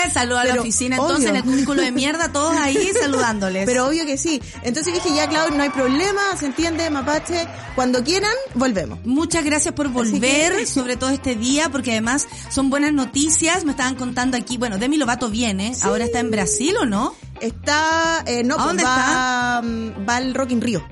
[0.05, 0.13] obvio.
[0.13, 1.29] Saludos a la Pero oficina entonces, obvio.
[1.29, 3.65] en el cubículo de mierda, todos ahí saludándoles.
[3.65, 4.41] Pero obvio que sí.
[4.63, 7.47] Entonces dije, ya, Claudio, no hay problema, se entiende, mapache.
[7.75, 8.99] Cuando quieran, volvemos.
[9.05, 13.65] Muchas gracias por volver, sobre todo este día, porque además son buenas noticias.
[13.65, 17.15] Me estaban contando aquí, bueno, Demi Lovato viene, ahora está en Brasil o no?
[17.41, 20.83] Está, eh, no, ¿A pues dónde va, mm, va al Rock in Rio.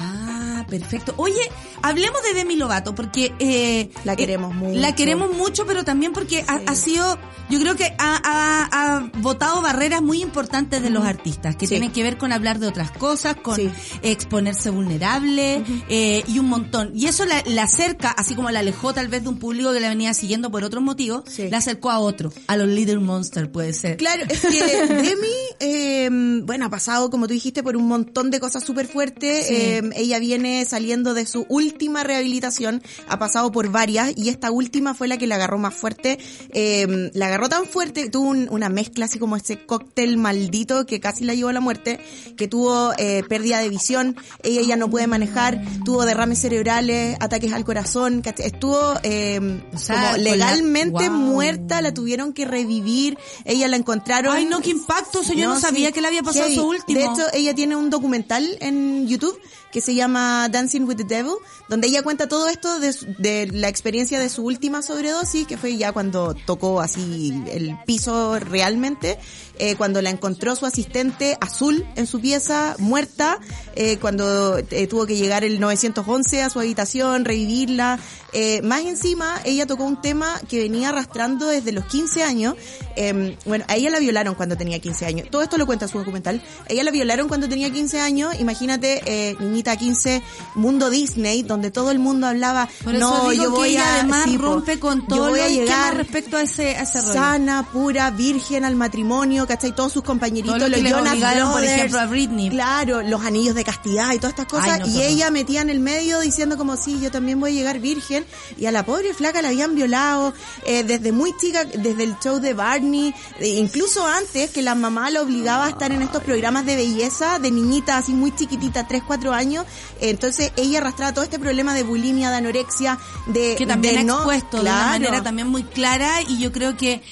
[0.00, 1.14] Ah, perfecto.
[1.16, 1.50] Oye,
[1.82, 3.32] hablemos de Demi Lovato, porque...
[3.38, 4.78] Eh, La eh, queremos mucho.
[4.80, 7.18] La queremos mucho, pero también porque ha, ha sido,
[7.50, 11.70] yo creo que ha, ha, ha botado barreras muy importantes de los artistas, que Sí.
[11.74, 13.70] tienen que ver con hablar de otras cosas, con Sí.
[14.02, 16.92] exponerse vulnerable eh, y un montón.
[16.94, 19.80] Y eso la, la acerca, así como la alejó tal vez de un público que
[19.80, 23.72] la venía siguiendo por otros motivos, la acercó a otro, a los Little Monster puede
[23.72, 23.96] ser.
[23.96, 25.28] Claro, es que Demi,
[25.60, 26.08] eh,
[26.44, 29.50] bueno, ha pasado, como tú dijiste, por un montón de cosas súper fuertes.
[29.50, 34.94] Eh, ella viene saliendo de su última rehabilitación, ha pasado por varias y esta última
[34.94, 36.18] fue la que la agarró más fuerte.
[36.52, 41.00] Eh, la agarró tan fuerte, tuvo un- una mezcla así como ese cóctel maldito que
[41.00, 42.00] casi la llevó a la muerte,
[42.36, 47.52] que tuvo eh, pérdida de visión, ella ya no puede manejar, tuvo derrames cerebrales, ataques
[47.52, 51.18] al corazón, estuvo eh, O sea, como con la- legalmente Wow.
[51.18, 54.34] muerta, la tuvieron que revivir, ella la encontraron.
[54.36, 56.54] Ay, no, qué impacto, o sea, yo no sabía que le había pasado heavy.
[56.56, 56.98] eso último.
[56.98, 59.38] De hecho, ella tiene un documental en YouTube
[59.72, 61.32] que se llama Dancing with the Devil,
[61.72, 65.78] donde ella cuenta todo esto de, de la experiencia de su última sobredosis, que fue
[65.78, 69.18] ya cuando tocó así el piso realmente,
[69.58, 73.38] eh, cuando la encontró su asistente azul en su pieza, muerta,
[73.74, 77.98] eh, cuando eh, tuvo que llegar el 911 a su habitación, revivirla.
[78.34, 82.54] Eh, más encima, ella tocó un tema que venía arrastrando desde los 15 años.
[82.96, 85.28] Eh, bueno, a ella la violaron cuando tenía 15 años.
[85.30, 86.42] Todo esto lo cuenta su documental.
[86.68, 88.34] A ella la violaron cuando tenía 15 años.
[88.40, 90.22] Imagínate, eh, niñita 15,
[90.54, 93.86] mundo Disney, donde todo el mundo hablaba, Por eso no, digo yo que voy ella
[93.86, 93.94] a...
[93.96, 97.12] además sí, rompe con yo todo voy lo llegar respecto a ese, a ese rollo.
[97.12, 99.72] sana, pura, virgen al matrimonio, ¿cachai?
[99.74, 102.50] Todos sus compañeritos, Todo lo los Jonas obligaron, por Brothers, ejemplo, a Britney.
[102.50, 104.68] Claro, los anillos de castidad y todas estas cosas.
[104.68, 107.50] Ay, no, qué y ella metía en el medio diciendo como, sí, yo también voy
[107.52, 108.24] a llegar virgen.
[108.58, 110.34] Y a la pobre flaca la habían violado
[110.66, 115.10] eh, desde muy chica, desde el show de Barney, eh, incluso antes que la mamá
[115.10, 119.02] la obligaba a estar en estos programas de belleza de niñita así muy chiquitita, 3,
[119.06, 119.64] 4 años.
[120.00, 123.54] Entonces ella arrastraba todo este problema de bulimia, de anorexia, de...
[123.56, 126.76] que también de ha no- expuesto de una manera también muy clara y yo creo
[126.76, 127.02] que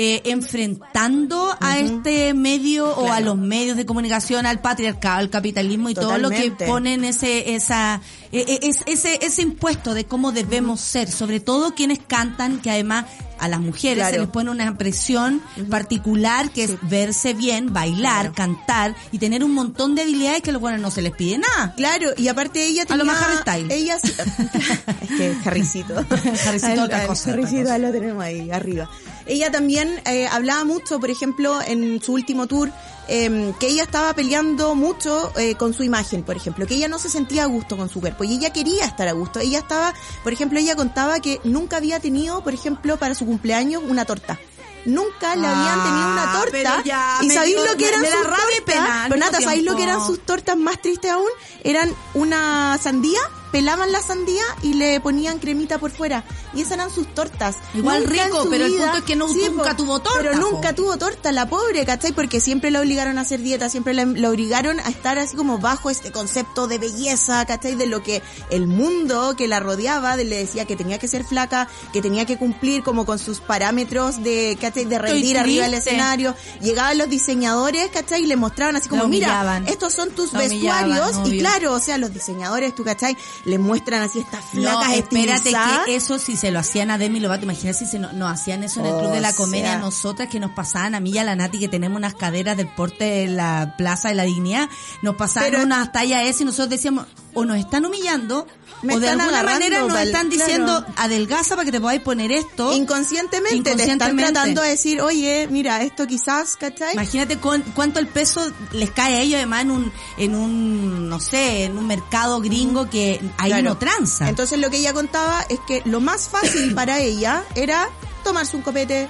[0.00, 5.90] eh, enfrentando a este medio o a los medios de comunicación, al patriarcado, al capitalismo
[5.90, 10.30] y todo lo que ponen ese esa eh, eh, es- ese ese impuesto de cómo
[10.30, 13.06] debemos ser, sobre todo quienes cantan, que además
[13.38, 14.14] a las mujeres Claro.
[14.14, 19.52] se les pone una presión particular que es verse bien, bailar, cantar y tener un
[19.54, 21.74] montón de habilidades que a los buenos no se les pide nada.
[21.76, 23.04] Claro, y aparte ella A tenía...
[23.04, 23.70] lo más Harry Styles.
[23.72, 23.96] Ella
[25.02, 25.94] es que Harrycito.
[26.46, 28.88] Harrycito otra cosa, Harrycito lo tenemos ahí arriba.
[29.26, 32.70] Ella también eh, hablaba mucho, por ejemplo, en su último tour,
[33.08, 36.98] eh, que ella estaba peleando mucho eh, con su imagen, por ejemplo, que ella no
[36.98, 39.40] se sentía a gusto con su cuerpo y ella quería estar a gusto.
[39.40, 43.82] Ella estaba, por ejemplo, ella contaba que nunca había tenido, por ejemplo, para su cumpleaños
[43.86, 44.38] una torta.
[44.84, 46.82] Nunca le habían tenido una Ah, torta.
[46.84, 48.40] ya, ¿Y sabéis lo que eran me sus tortas?
[48.64, 51.28] pena Pero Nata, ¿sabéis lo que eran sus tortas más tristes aún?
[51.64, 53.18] Eran una sandía,
[53.52, 56.24] pelaban la sandía y le ponían cremita por fuera.
[56.54, 57.56] Y esas eran sus tortas.
[57.74, 60.38] Igual Nunca rico, pero el punto es que no- nunca tuvo torta, Pero po.
[60.50, 62.12] nunca tuvo torta, la pobre, ¿cachai?
[62.12, 65.58] Porque siempre la obligaron a hacer dieta, siempre la, la obligaron a estar así como
[65.58, 67.74] bajo este concepto de belleza, ¿cachai?
[67.74, 71.24] De lo que el mundo que la rodeaba de- le decía que tenía que ser
[71.24, 74.84] flaca, que tenía que cumplir como con sus parámetros de, ¿cachai?
[74.84, 76.34] De rendir arriba del escenario.
[76.60, 78.22] Llegaban los diseñadores, ¿cachai?
[78.22, 81.16] Y le mostraban así como, mira, estos son tus vestuarios.
[81.26, 83.16] y claro, o sea, los diseñadores, tú, ¿cachai?
[83.44, 85.86] Le muestran así estas No, flacas espérate estilizadas.
[85.86, 88.64] que eso si se lo hacían a Demi Lovato, imagínate si se no- nos hacían
[88.64, 89.78] eso en el Club de la Comedia sea.
[89.78, 92.68] nosotras que nos pasaban a mí y a la Nati que tenemos unas caderas del
[92.68, 94.68] porte de la Plaza de la Dignidad,
[95.02, 98.46] nos pasaban Pero- unas tallas esas y nosotros decíamos, o nos están humillando
[98.82, 100.94] Me o de alguna manera nos están diciendo, claro.
[100.96, 102.72] adelgaza para que te podáis poner esto.
[102.76, 104.32] Inconscientemente, te están Inconscientemente.
[104.32, 106.94] tratando de decir, oye, mira, esto quizás, ¿cachai?
[106.94, 111.20] Imagínate con, cuánto el peso les cae a ellos además en un, en un, no
[111.20, 113.64] sé, en un mercado gringo que ahí Claro.
[113.70, 114.28] no tranza.
[114.28, 117.88] Entonces lo que ella contaba es que lo más fácil para ella era
[118.24, 119.08] tomarse un copete,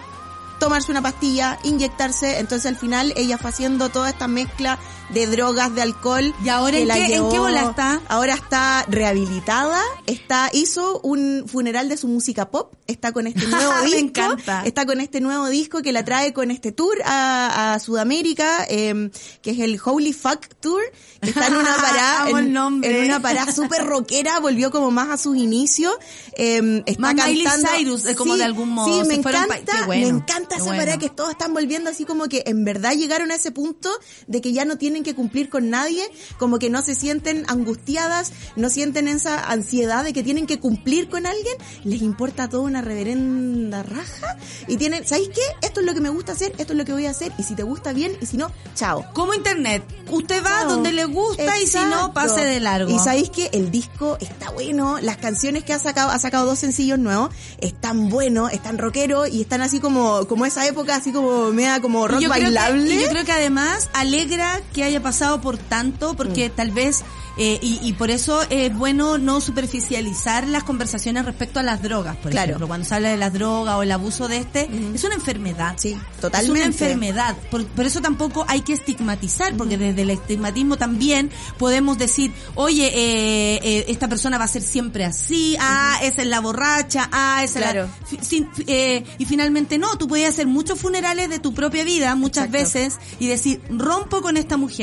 [0.59, 4.79] tomarse una pastilla, inyectarse, entonces al final ella fue haciendo toda esta mezcla
[5.11, 6.35] de drogas, de alcohol.
[6.45, 8.01] ¿Y ahora en la qué- en qué bola está?
[8.09, 13.73] Ahora está rehabilitada, está, hizo un funeral de su música pop, está con este nuevo
[13.81, 14.63] Me disco, encanta.
[14.65, 19.11] está con este nuevo disco que la trae con este tour a, a Sudamérica, eh,
[19.43, 20.83] que es el Holy Fuck Tour,
[21.21, 25.17] que está en una parada, en, en una parada súper rockera, volvió como más a
[25.17, 25.95] sus inicios,
[26.37, 30.09] eh, está Más cantando, Cyrus, eh, como de algún modo, Sí, me encanta, bueno, me
[30.19, 30.81] encanta esa bueno.
[30.81, 33.91] parada que todos están volviendo así como que en verdad llegaron a ese punto
[34.27, 36.03] de que ya no tienen que cumplir con nadie,
[36.39, 41.09] como que no se sienten angustiadas, no sienten esa ansiedad de que tienen que cumplir
[41.09, 45.41] con alguien, les importa toda una reverenda raja y tienen, ¿sabéis qué?
[45.67, 47.43] Esto es lo que me gusta hacer, esto es lo que voy a hacer y
[47.43, 49.05] si te gusta bien y si no, chao.
[49.15, 49.83] Como internet.
[50.11, 50.69] Usted va Chao.
[50.71, 52.91] donde le gusta y si no, pase de largo.
[52.91, 56.59] Y sabéis que el disco está bueno, las canciones que ha sacado, ha sacado dos
[56.59, 57.31] sencillos nuevos,
[57.61, 62.09] están buenos, están rockeros y están así como, como esa época, así como mea como
[62.09, 62.95] rock creo que- bailable.
[62.95, 66.17] y yo creo que además alegra que haya pasado por tanto, Mm.
[66.17, 67.03] porque tal vez,
[67.37, 72.17] eh, y, y por eso es bueno no superficializar las conversaciones respecto a las drogas,
[72.17, 72.49] por Claro.
[72.51, 72.67] ejemplo.
[72.69, 75.75] Cuando se habla de las drogas o el abuso de este, es una enfermedad.
[75.79, 76.53] Sí, Es totalmente.
[76.59, 77.37] una enfermedad.
[77.51, 82.87] Por, por eso tampoco hay que estigmatizar, porque desde el estigmatismo también podemos decir, oye,
[82.95, 87.43] eh, eh, esta persona va a ser siempre así, ah, esa es la borracha, ah,
[87.45, 87.89] esa Claro.
[88.11, 88.23] es la...
[88.25, 92.47] Sin- eh, y finalmente no, tú puedes hacer muchos funerales de tu propia vida muchas
[92.47, 92.65] Exacto.
[92.65, 94.78] veces y decir, rompo con esta mujer,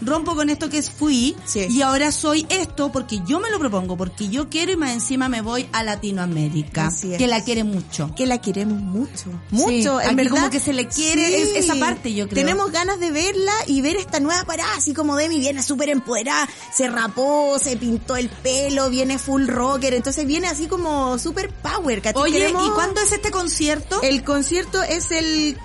[0.00, 1.66] rompo con esto que fui Sí.
[1.70, 5.28] y ahora soy esto porque yo me lo propongo, porque yo quiero y más encima
[5.28, 7.18] me voy a Latinoamérica, Así es.
[7.18, 8.12] que la quiere mucho.
[8.14, 10.30] que la queremos mucho, mucho, Sí, en aquí verdad.
[10.30, 12.44] como que se le quiere es- esa parte, yo creo.
[12.44, 16.48] Tenemos ganas de verla y ver esta nueva parada, así como Demi viene súper empoderada,
[16.74, 22.02] se rapó, se pintó el pelo, viene full rocker, entonces viene así como súper power.
[22.14, 24.00] Oye, Queremos- ¿y cuándo es este concierto?
[24.02, 25.56] El concierto es el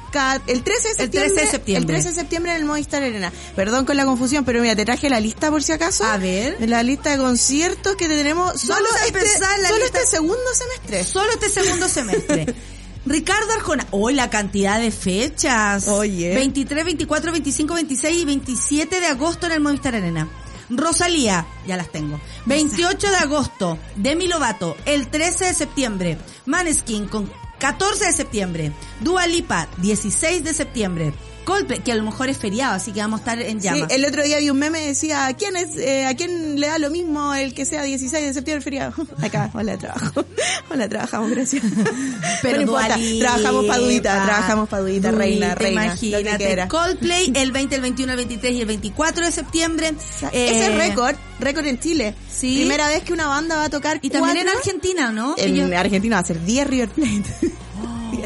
[0.48, 1.30] el 13 de El septiembre.
[1.30, 1.80] 13 de septiembre.
[1.82, 3.32] El 13 de septiembre en el Movistar Arena.
[3.56, 6.04] Perdón con la confusión, pero mira, te traje la lista por si acaso.
[6.06, 6.58] A ver.
[6.70, 10.12] La lista de conciertos que tenemos solo, Vamos a este, empezar la solo lista- este
[10.18, 11.04] segundo semestre.
[11.04, 12.46] Solo este segundo semestre.
[13.06, 13.86] Ricardo Arjona.
[13.92, 15.88] Hoy la cantidad de fechas.
[15.88, 16.34] Oye.
[16.34, 20.28] 23, 24, 25, 26 y 27 de agosto en el Movistar Arena.
[20.70, 22.20] Rosalía, ya las tengo.
[22.48, 24.76] 28 de agosto, Demi Lovato.
[24.86, 28.72] El 13 de septiembre, Maneskin con 14 de septiembre.
[29.00, 31.14] Dua Lipa, 16 de septiembre.
[31.46, 33.92] Coldplay, que a lo mejor es feriado, así que vamos a estar en Sí, llamas.
[33.92, 36.68] el otro día vi un meme que decía, ¿a quién, es, eh, ¿a quién le
[36.68, 38.94] da lo mismo el que sea 16 de septiembre feriado?
[39.24, 40.26] Acá, hola, trabajo.
[40.70, 41.64] Hola, trabajamos, gracias.
[42.42, 46.38] Pero no importa, Dua Lipa, trabajamos para Dudita, trabajamos para Dudita, reina, reina, lo Imagínate.
[46.38, 46.68] que quiera.
[46.68, 49.94] Coldplay el 20, el 21, el 23 y el 24 de septiembre.
[49.98, 50.26] Ese
[50.66, 52.16] es Eh, récord, récord en Chile.
[52.36, 52.56] Sí.
[52.56, 54.50] Primera vez que una banda va a tocar Y también en.
[54.50, 55.36] Argentina, ¿no?
[55.38, 57.24] En Ellos- Argentina va a ser 10 River Plate.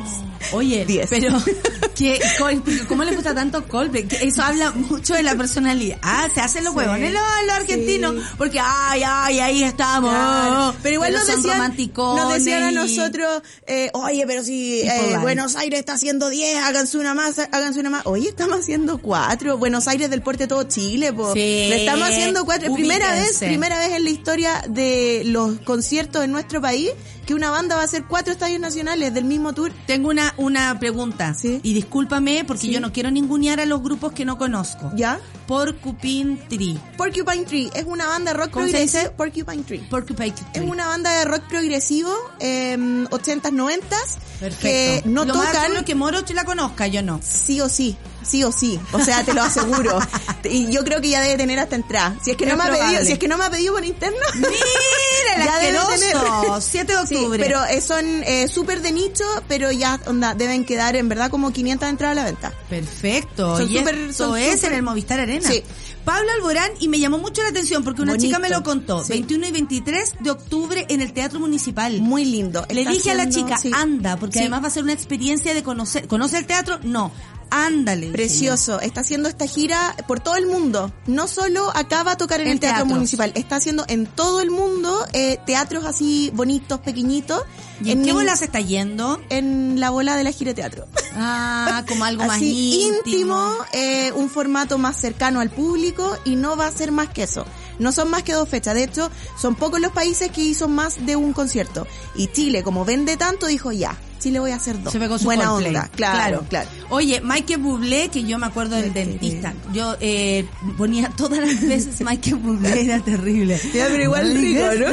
[0.02, 0.54] 10.
[0.54, 1.08] Oye, Diez.
[1.10, 1.38] pero
[2.40, 4.08] Col- ¿cómo le gusta tanto Coldplay?
[4.08, 5.98] Que eso habla mucho de la personalidad.
[6.02, 6.78] Ah, se hacen los Sí.
[6.80, 8.22] huevones los, los argentinos, Sí.
[8.38, 10.10] porque ay, ay, ahí estamos.
[10.12, 10.76] Claro.
[10.82, 15.18] Pero igual nos son decían, nos decían a nosotros, eh, oye, pero si eh.
[15.22, 18.06] Buenos Aires está haciendo 10, háganse una más, háganse una más.
[18.06, 19.58] Oye, estamos haciendo cuatro.
[19.58, 21.34] Buenos Aires del porte de todo Chile, po.
[21.34, 21.40] Sí.
[21.40, 22.74] Le estamos haciendo cuatro.
[22.74, 26.92] Primera vez, primera vez en la historia de los conciertos en nuestro país
[27.30, 29.72] que una banda va a hacer cuatro estadios nacionales del mismo tour.
[29.86, 31.36] Tengo una, una pregunta.
[31.36, 31.60] Sí.
[31.62, 32.72] Y discúlpame porque Sí.
[32.72, 34.92] yo no quiero ningunear a los grupos que no conozco.
[34.96, 35.20] ¿Ya?
[35.46, 36.80] Porcupine Tree.
[36.98, 39.02] Porcupine Tree es una banda de rock ¿Cómo se progresivo.
[39.04, 39.12] dice?
[39.16, 39.80] Porcupine Tree.
[39.92, 40.48] Porcupine Tree.
[40.56, 42.76] Es una banda de rock progresivo, eh,
[43.12, 44.62] 80s, 90s, Perfecto.
[44.64, 47.20] que no Lo más seguro que Moroch la conozca, yo no.
[47.24, 47.96] sí o sí,
[48.30, 48.80] sí o sí.
[48.92, 50.00] O sea, te lo aseguro.
[50.44, 52.16] y yo creo que ya debe tener hasta entrada.
[52.24, 53.74] Si es que Es no me ha pedido, si es que no me ha pedido
[53.74, 54.18] por interno.
[54.36, 54.50] Mira,
[55.46, 56.18] Ya debe tener.
[56.62, 57.40] 7 de Sí, octubre.
[57.44, 61.52] pero eh, son eh, súper de nicho, pero ya onda, deben quedar en verdad como
[61.52, 62.54] 500 entradas a la venta.
[62.70, 63.58] Perfecto.
[63.58, 65.48] Son y súper- esto son es en el Movistar Arena.
[65.50, 65.64] Sí.
[66.06, 68.26] Pablo Alborán, y me llamó mucho la atención porque una Bonito.
[68.28, 69.04] chica me lo contó.
[69.04, 69.14] Sí.
[69.14, 72.02] 21 y 23 de octubre en el Teatro Municipal.
[72.02, 72.66] Muy lindo.
[72.70, 73.72] Le Está dije a la chica, sí.
[73.74, 74.40] anda, porque Sí.
[74.40, 76.08] además va a ser una experiencia de conocer.
[76.08, 76.80] ¿Conoce el teatro?
[76.84, 77.12] No.
[77.52, 78.12] Ándale.
[78.12, 80.92] Precioso, está haciendo esta gira por todo el mundo.
[81.08, 84.52] No solo acá va a tocar en el teatro municipal, está haciendo en todo el
[84.52, 87.44] mundo eh, teatros así bonitos, pequeñitos.
[87.82, 87.88] yo.
[87.88, 89.22] ¿Y en qué bola se está yendo?
[89.30, 90.88] En la bola de la gira de teatro.
[91.16, 92.98] Ah, como algo más así íntimo.
[93.06, 97.24] íntimo, eh, un formato más cercano al público y no va a ser más que
[97.24, 97.46] eso.
[97.80, 98.76] No son más que dos fechas.
[98.76, 101.88] De hecho, son pocos los países que hizo más de un concierto.
[102.16, 104.92] Y Chile, como vende tanto, dijo ya, Chile voy a hacer dos.
[104.92, 105.90] Se pegó su Buena onda.
[105.96, 106.70] Claro, claro.
[106.90, 109.54] Oye, Michael Bublé, que yo me acuerdo del dentista.
[109.74, 110.46] Yo eh,
[110.78, 113.60] ponía todas las veces Michael Bublé, era terrible.
[113.72, 114.88] Pero igual rico, ¿no?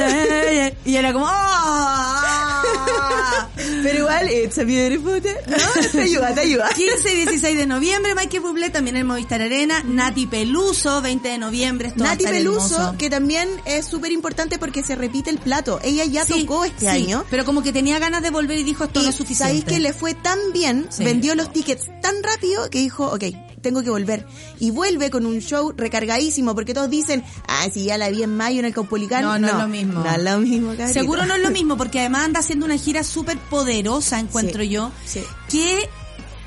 [0.85, 2.56] Y era como, ¡ah!
[3.83, 5.35] Pero igual, it's a beautiful day.
[5.47, 5.57] No,
[5.91, 6.69] te ayuda, te ayuda.
[6.75, 9.83] 15 y 16 de noviembre, Michael Bublé también en Movistar Arena.
[9.85, 11.89] Nati Peluso, 20 de noviembre.
[11.89, 12.95] esto Nati Peluso, hermoso.
[12.97, 15.79] que también es súper importante porque se repite el plato.
[15.83, 17.25] Ella ya Sí, tocó este sí, año.
[17.29, 19.73] Pero como que tenía ganas de volver y dijo esto no es sabéis suficiente.
[19.73, 21.03] que le fue tan bien, Sí.
[21.03, 23.23] vendió los tickets tan rápido que dijo, ok,
[23.67, 24.25] tengo que volver.
[24.59, 28.35] Y vuelve con un show recargadísimo porque todos dicen, ah, si ya la vi en
[28.35, 29.23] mayo en el Caupolicán.
[29.23, 29.99] No, no es lo mismo.
[30.03, 30.93] No es lo mismo, cabrita.
[30.93, 34.69] Seguro no es lo mismo, porque además anda haciendo una gira súper poderosa, encuentro Sí,
[34.69, 34.91] yo.
[35.05, 35.21] sí.
[35.49, 35.89] Que,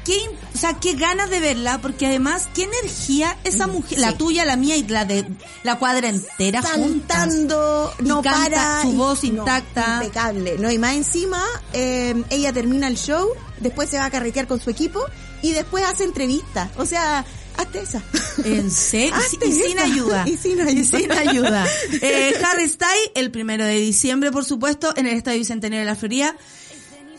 [0.04, 0.16] qué,
[0.54, 4.44] o sea, qué ganas de verla, porque además, qué energía esa mujer, la Mm, tuya,
[4.44, 5.26] la mía y la de
[5.62, 7.18] la cuadra entera juntas.
[7.18, 8.82] Saltando, no Y canta para.
[8.82, 10.00] su voz no, intacta.
[10.02, 10.56] impecable.
[10.58, 13.28] No, y más encima, eh, ella termina el show,
[13.60, 15.00] después se va a carretear con su equipo
[15.42, 16.70] y después hace entrevistas.
[16.76, 17.24] O sea,
[17.56, 18.02] hazte esa.
[18.44, 20.24] En serio, y, Hazte y sin ayuda.
[20.26, 20.72] Y sin ayuda.
[20.72, 21.66] Y sin ayuda.
[22.00, 25.96] Eh, Harry Styles, el primero de diciembre, por supuesto, en el Estadio Bicentenario de la
[25.96, 26.36] Florida.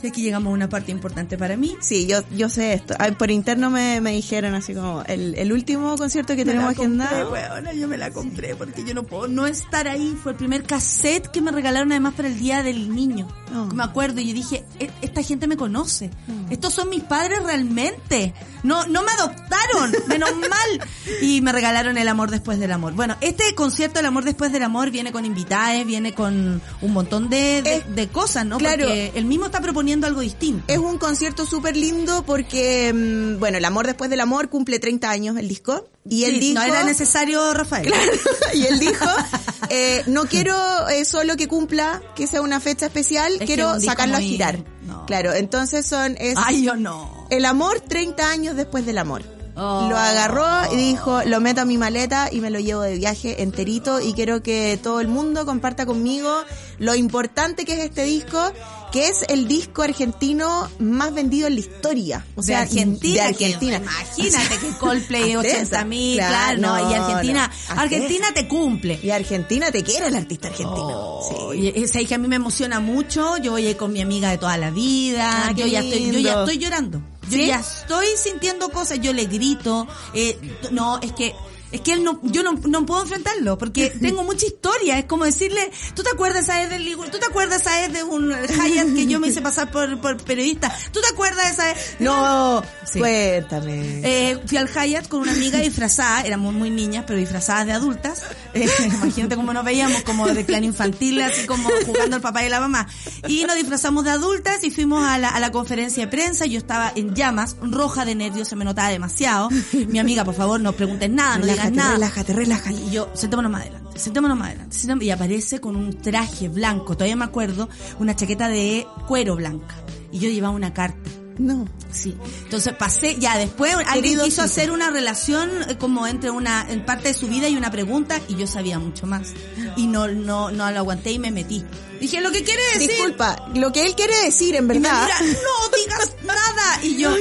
[0.04, 1.76] Y aquí llegamos a una parte importante para mí.
[1.80, 2.96] Sí, yo, yo sé esto.
[2.98, 6.72] Ay, por interno me, me dijeron así como el, el último concierto que Me tenemos
[6.74, 7.32] agendado.
[7.32, 10.18] weona, yo me la compré porque yo no puedo no estar ahí.
[10.24, 13.28] Fue el primer cassette que me regalaron además para el Día del Niño.
[13.56, 13.66] Oh.
[13.76, 16.10] Me acuerdo y yo dije, "E- esta gente me conoce.
[16.50, 18.34] Estos son mis padres realmente.
[18.64, 20.88] No, no me adoptaron, menos mal.
[21.22, 22.94] Y me regalaron El Amor Después del Amor.
[22.94, 27.30] Bueno, este concierto El Amor Después del Amor viene con invitados, viene con un montón
[27.30, 28.58] de, de, cosas, ¿no?
[28.58, 28.86] claro.
[28.86, 30.64] Porque él mismo está proponiendo algo distinto.
[30.68, 35.10] Es un concierto súper lindo porque, mm, bueno, El Amor Después del Amor cumple 30
[35.10, 35.88] años el disco.
[36.10, 36.56] Y él Sí, dijo...
[36.56, 37.92] no era necesario, Rafael.
[38.54, 39.06] y él dijo,
[39.70, 40.56] eh, no quiero
[40.90, 44.64] eh, solo que cumpla, que sea una fecha especial, Es quiero sacarlo muy- a girar.
[44.86, 45.06] no.
[45.06, 47.28] Claro, entonces son, es Ay, yo no.
[47.30, 49.24] el amor 30 años después del amor.
[49.64, 49.88] Oh.
[49.90, 53.44] Lo agarró y dijo, lo meto a mi maleta y me lo llevo de viaje
[53.44, 56.34] enterito y quiero que todo el mundo comparta conmigo
[56.80, 58.52] lo importante que es este disco,
[58.92, 62.26] que es el disco argentino más vendido en la historia.
[62.36, 63.14] O sea, de Argentina.
[63.16, 63.80] De Argentina.
[63.80, 65.86] que imagínate que Coldplay Hasta 80 esa.
[65.86, 67.82] mil, Claro, no, y Argentina, no.
[67.82, 69.00] Argentina te cumple.
[69.04, 70.90] Y Argentina te quiere el artista argentino.
[70.92, 71.60] Oh, Sí.
[71.76, 73.38] y es ahí que a mí me emociona mucho.
[73.38, 75.50] Yo voy a ir con mi amiga de toda la vida.
[75.50, 77.00] Ah, yo ya estoy, yo ya estoy llorando.
[77.32, 77.48] Yo ¿Sí?
[77.48, 79.00] ya estoy sintiendo cosas.
[79.00, 79.88] Yo le grito.
[80.14, 80.38] Eh,
[80.72, 81.34] no, es que
[81.72, 85.00] es que él no, yo no, no puedo enfrentarlo porque tengo mucha historia.
[85.00, 87.10] Es como decirle, ¿tú te acuerdas esa vez del Ligur?
[87.10, 90.74] ¿Tú te acuerdas vez de un Hyatt que yo me hice pasar por, por periodista?
[90.92, 91.96] ¿Tú te acuerdas esa vez?
[92.00, 93.00] No, Sí.
[93.00, 94.02] cuéntame.
[94.04, 98.24] Eh, fui al Hyatt con una amiga disfrazada, éramos muy niñas, pero disfrazadas de adultas.
[98.54, 102.50] Eh, imagínate cómo nos veíamos, como de clan infantil, así como jugando al papá y
[102.50, 102.86] la mamá.
[103.26, 106.46] Y nos disfrazamos de adultas y fuimos a la, a la conferencia de prensa.
[106.48, 109.48] Yo estaba en llamas, roja de nervios, se me notaba demasiado.
[109.88, 111.94] Mi amiga, por favor, no preguntes nada, no digas relájate, nada.
[111.94, 112.82] relájate, relájate.
[112.82, 114.76] Y yo, sentémonos más adelante, sentémonos más adelante.
[114.78, 119.76] sentémonos- Y aparece con un traje blanco, todavía me acuerdo, una chaqueta de cuero blanca.
[120.12, 121.10] Y yo llevaba una carta.
[121.38, 121.66] No.
[121.92, 122.16] Sí.
[122.44, 127.08] Entonces pasé, ya después alguien quiso hacer una relación eh, como entre una, en parte
[127.08, 129.30] de su vida y una pregunta y yo sabía mucho más.
[129.76, 131.64] Y no, no, no lo aguanté y me metí.
[132.02, 132.90] Dije, lo que quiere decir.
[132.90, 135.04] Disculpa, lo que él quiere decir en Y me verdad.
[135.20, 136.80] mira, no digas nada.
[136.84, 137.16] Y yo,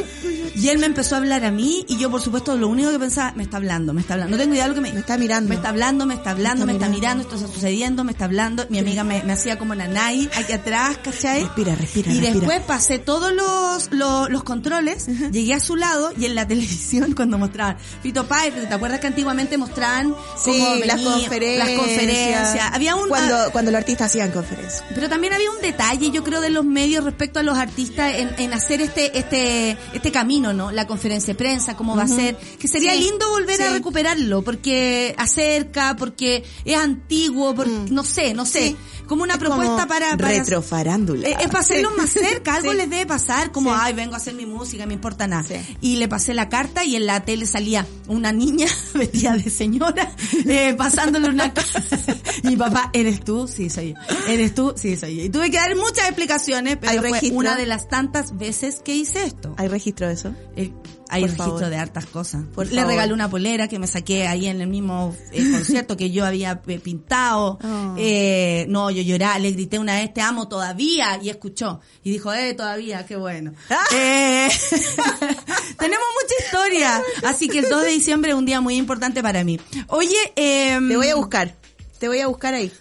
[0.57, 2.99] y él me empezó a hablar a mí y yo por supuesto lo único que
[2.99, 4.37] pensaba, me está hablando, me está hablando.
[4.37, 5.49] No tengo idea de lo que me Me está mirando.
[5.49, 8.13] Me está hablando, me está hablando, Me me está está mirando, esto está sucediendo, me
[8.13, 8.67] está hablando.
[8.71, 11.43] Mi amiga me, me hacía como nanay aquí atrás, ¿cachai?
[11.45, 12.35] Respira, respira, Y respira.
[12.41, 17.13] después pasé todos los, los, los controles, llegué a su lado y en la televisión
[17.15, 21.69] cuando mostraban Fito Páez, ¿te acuerdas que antiguamente mostraban Sí, cómo las conferencias.
[21.69, 22.73] Las conferencias.
[22.73, 24.70] Había un, Cuando, ah, cuando los artistas hacían conferencias.
[24.95, 28.31] Pero también había un detalle, yo creo, de los medios respecto a los artistas en,
[28.39, 30.71] en hacer este, este, este camino, ¿no?
[30.73, 32.37] La conferencia de prensa, cómo va a ser.
[32.59, 38.35] Que sería Sí, lindo volver a recuperarlo, porque acerca, porque es antiguo, porque, no sé,
[38.35, 38.69] no sé.
[38.69, 38.77] Sí.
[39.07, 41.29] Como una Es propuesta como para, para retrofarándula.
[41.29, 44.35] Eh, es para hacerlos más cerca, algo les debe pasar, como, ay, vengo a hacer
[44.35, 45.49] mi música, me importa nada.
[45.81, 50.15] Y le pasé la carta y en la tele salía una niña vestida de señora,
[50.47, 51.83] eh, pasándole una carta.
[52.45, 53.49] y mi papá, ¿eres tú?
[53.49, 54.17] Sí, soy yo.
[54.29, 54.60] ¿Eres tú?
[54.77, 55.25] Sí, soy yo.
[55.25, 57.39] Y tuve que dar muchas explicaciones, ¿Hay pero fue registro?
[57.39, 59.55] una de las tantas veces que hice esto.
[59.59, 60.35] ¿Hay registro de eso?
[60.57, 60.73] Eh,
[61.13, 61.71] hay Por registro favor.
[61.71, 62.45] de hartas cosas.
[62.55, 62.91] Por Le favor.
[62.91, 66.61] regalé una polera que me saqué ahí en el mismo eh, concierto que yo había
[66.67, 67.59] eh, pintado.
[67.63, 67.95] Oh.
[67.99, 71.81] Eh, no, yo lloraba, le grité una vez, te amo todavía, y escuchó.
[72.05, 73.53] Y dijo, eh, todavía, qué bueno.
[73.71, 73.85] Ah.
[73.95, 74.49] Eh,
[75.79, 77.03] tenemos mucha historia.
[77.25, 79.59] Así que el 2 de diciembre es un día muy importante para mí.
[79.89, 81.57] Oye, eh, Te voy a buscar.
[81.99, 82.73] Te voy a buscar ahí.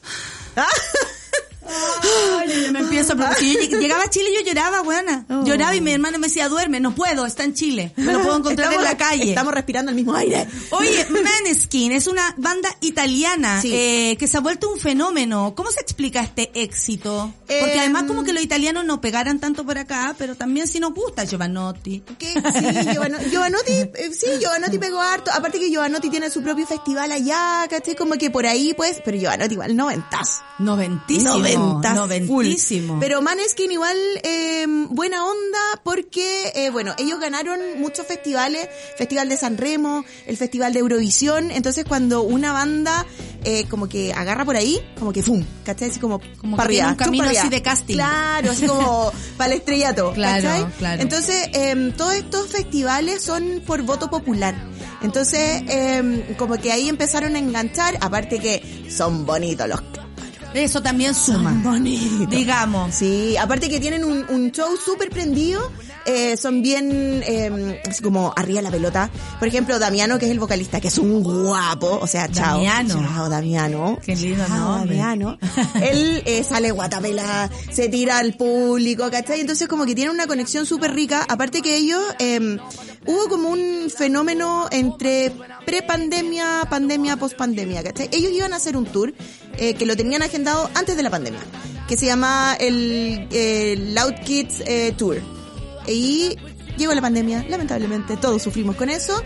[2.66, 5.26] Yo me empiezo a porque si yo lleg- llegaba a Chile yo lloraba, buena.
[5.30, 5.44] Oh.
[5.46, 7.94] Lloraba y mi hermano me decía, duerme, no puedo, está en Chile.
[7.96, 9.30] Me lo puedo encontrar Estamos- en la calle.
[9.30, 10.48] Estamos respirando el mismo aire.
[10.72, 13.72] Oye, Maneskin es una banda italiana Sí.
[13.74, 15.54] eh, que se ha vuelto un fenómeno.
[15.56, 17.32] ¿Cómo se explica este éxito?
[17.40, 20.80] Porque Em, además como que los italianos no pegaran tanto por acá, pero también sí
[20.80, 22.04] nos gusta Giovanotti.
[22.20, 22.34] Sí,
[22.92, 25.32] Giovano- Giovanotti, eh, sí, Giovanotti pegó harto.
[25.32, 27.96] Aparte que Giovanotti tiene su propio festival allá, ¿cachai?
[27.96, 30.42] Como que por ahí, pues, pero Giovanotti igual noventas.
[30.60, 31.34] Noventísimo.
[31.60, 31.96] Noventas.
[31.96, 32.94] Noventísimo.
[32.94, 33.00] full.
[33.00, 39.38] Pero Maneskin igual eh, buena onda porque, eh, bueno, ellos ganaron muchos festivales, Festival de
[39.38, 43.06] San Remo, el Festival de Eurovisión, entonces cuando una banda
[43.44, 45.44] eh, como que agarra por ahí, como que ¡fum!
[45.64, 45.90] ¿Cachai?
[45.90, 47.96] Así como, Como pa' que tiene arriba, un camino así de casting.
[47.96, 50.12] Claro, así como para el estrellato.
[50.14, 50.72] Claro, ¿cachai?
[50.78, 51.02] claro.
[51.02, 54.56] Entonces, em, todos estos festivales son por voto popular.
[55.02, 59.82] Entonces, em, como que ahí empezaron a enganchar, aparte que son bonitos los
[60.54, 61.54] Eso también suma.
[61.64, 62.30] bonitos.
[62.30, 62.96] Digamos.
[62.96, 65.72] Sí, aparte que tienen un, un show súper prendido,
[66.06, 69.10] eh, son bien eh, así como arriba la pelota.
[69.38, 72.56] Por ejemplo, Damiano, que es el vocalista, que es un guapo, o sea, chao.
[72.58, 72.96] Damiano.
[72.96, 74.00] Chao, Damiano.
[74.04, 74.98] Qué lindo Chao, nombre.
[74.98, 75.38] Damiano.
[75.82, 79.42] Él eh, sale guatapela, se tira al público, ¿cachai?
[79.42, 81.26] Entonces como que tiene una conexión súper rica.
[81.30, 82.58] Aparte que ellos, eh,
[83.06, 85.32] hubo como un fenómeno entre
[85.66, 88.10] pre-pandemia, pandemia, post-pandemia, ¿cachai?
[88.12, 89.14] Ellos iban a hacer un tour
[89.60, 91.42] eh, que lo tenían agendado antes de la pandemia,
[91.86, 95.22] que se llama el eh, Loud Kids eh, Tour.
[95.86, 96.38] Y
[96.78, 99.22] llegó la pandemia, lamentablemente, todos sufrimos con eso.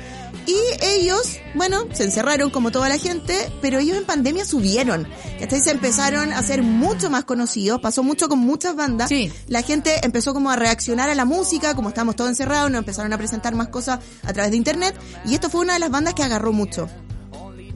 [0.47, 5.07] Y ellos, bueno, se encerraron como toda la gente, pero ellos en pandemia subieron.
[5.39, 5.61] ¿cachai?
[5.61, 9.09] Se empezaron a ser mucho más conocidos, pasó mucho con muchas bandas.
[9.09, 9.31] Sí.
[9.47, 13.13] La gente empezó como a reaccionar a la música, como estábamos todos encerrados, nos empezaron
[13.13, 14.95] a presentar más cosas a través de internet.
[15.25, 16.89] Y esto fue una de las bandas que agarró mucho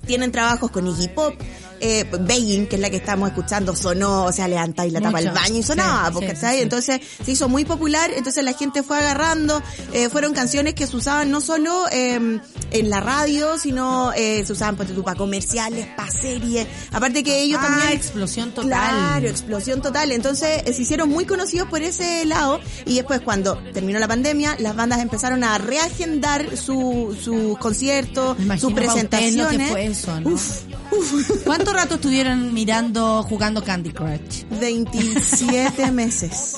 [0.08, 1.36] tienen trabajos con Iggy Pop,
[1.80, 5.32] eh, Beijing, que es la que estamos escuchando, sonó, o sea, levantáis la tapa al
[5.32, 6.56] baño y sonaba, Sí, porque, sí, ¿sabes?
[6.58, 6.62] sí.
[6.64, 9.62] Entonces se hizo muy popular, entonces la gente fue agarrando,
[9.94, 12.40] eh, fueron canciones que se usaban no solo eh,
[12.72, 17.60] en la radio, sino eh, se usaban pues, para comerciales, para series, aparte que ellos
[17.62, 17.92] Ah, también...
[17.98, 18.68] explosión total.
[18.70, 20.12] Claro, explosión total.
[20.12, 24.56] Entonces eh, se hicieron muy conocidos por ese lado y después cuando terminó la pandemia,
[24.60, 29.58] las bandas empezaron a reagendar su, sus conciertos, Me imagino sus presentaciones.
[29.58, 30.30] que fue eso, ¿no?
[30.32, 30.62] Uf,
[30.92, 31.44] uf.
[31.44, 34.44] ¿Cuánto rato estuvieron mirando, jugando Candy Crush?
[34.60, 36.56] 27 meses.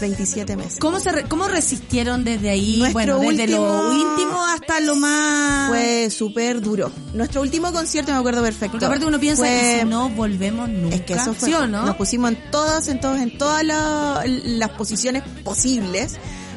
[0.00, 0.78] 27 meses.
[0.80, 2.78] ¿Cómo se re- cómo resistieron desde ahí?
[2.78, 6.90] Nuestro bueno, desde lo último- íntimo hasta lo más Fue súper duro.
[7.14, 8.72] Nuestro último concierto me acuerdo perfecto.
[8.72, 10.96] porque aparte uno piensa Fue- que si no volvemos nunca.
[10.96, 11.48] Es que eso fue.
[11.48, 11.86] ¿Sí o no?
[11.86, 16.16] Nos pusimos en todas, en todas, en todas la- las posiciones posibles.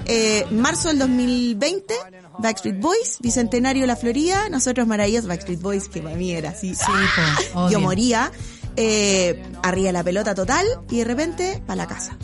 [0.10, 1.94] Eh, marzo del 2020,
[2.40, 6.76] Backstreet Boys, Bicentenario de la Florida, nosotros maravillosos, Backstreet Boys, que para mí era así.
[6.76, 6.86] Sí.
[7.72, 8.32] Yo moría,
[8.76, 12.18] eh, arriba la pelota total, y de repente, para la casa.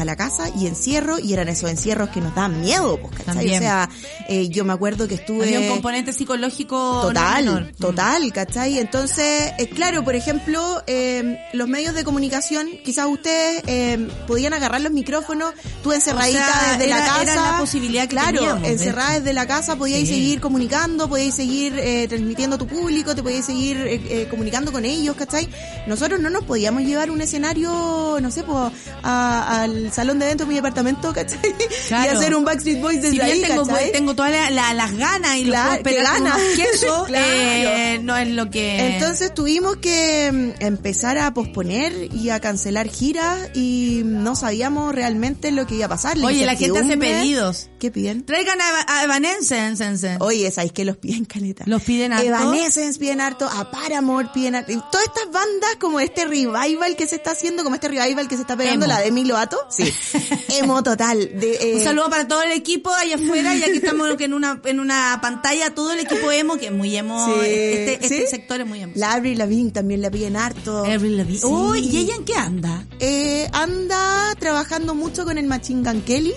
[0.00, 3.34] Para la casa y encierro, y eran esos encierros que nos dan miedo, pues, ¿cachai?
[3.34, 3.58] También.
[3.58, 3.90] O sea,
[4.30, 5.42] eh, yo me acuerdo que estuve...
[5.44, 7.72] Había un componente psicológico Total, no menor.
[7.78, 8.78] total, ¿cachai?
[8.78, 14.80] Entonces, eh, claro, por ejemplo, eh, los medios de comunicación, quizás ustedes eh, podían agarrar
[14.80, 17.22] los micrófonos, tú encerradita O sea, desde la casa.
[17.22, 20.14] era la posibilidad que Claro, teníamos, encerrada desde la casa podíais Sí.
[20.14, 24.72] seguir comunicando, podíais seguir eh, transmitiendo a tu público, te podíais seguir eh, eh, comunicando
[24.72, 25.46] con ellos, ¿cachai?
[25.86, 28.72] Nosotros no nos podíamos llevar un escenario, no sé, pues,
[29.02, 31.38] a- al salón de eventos de mi departamento, ¿cachai?
[31.88, 32.12] Claro.
[32.12, 33.92] Y hacer un Backstreet Boys desde Si ahí, tengo, ¿cachai?
[33.92, 36.20] tengo todas la- la- las ganas y Claro, los ganas.
[36.36, 37.26] unos quesos, Claro.
[37.32, 38.94] eh, no es lo que...
[38.94, 45.50] Entonces tuvimos que mm, empezar a posponer y a cancelar giras y no sabíamos realmente
[45.52, 46.18] lo que iba a pasar.
[46.22, 47.69] Oye, la gente hace pedidos.
[47.80, 48.24] ¿Qué piden?
[48.26, 50.16] Traigan a, Eva- a Evanescence.
[50.20, 51.64] Oye, ¿sabéis que los piden caleta?
[51.66, 52.26] ¿Los piden harto?
[52.28, 54.70] Evanescence piden harto, a Paramore piden harto.
[54.92, 58.42] Todas estas bandas como este revival que se está haciendo, como este revival que se
[58.42, 58.94] está pegando, Emo.
[58.94, 59.58] la de Milo Ato.
[59.70, 59.92] Sí.
[60.60, 61.18] Emo total.
[61.40, 64.60] De, eh, Un saludo para todo el equipo allá afuera y aquí estamos en una
[64.64, 68.26] en una pantalla todo el equipo emo que es muy emo Sí, este, este ¿sí?
[68.30, 68.92] sector es muy emo.
[68.96, 70.84] La Avril Lavigne también la piden harto.
[70.84, 71.38] Avril Lavigne.
[71.40, 71.46] Sí.
[71.48, 72.86] Oh, ¿y ella en qué anda?
[72.98, 76.34] Eh, anda trabajando mucho con el Machine Gun Kelly.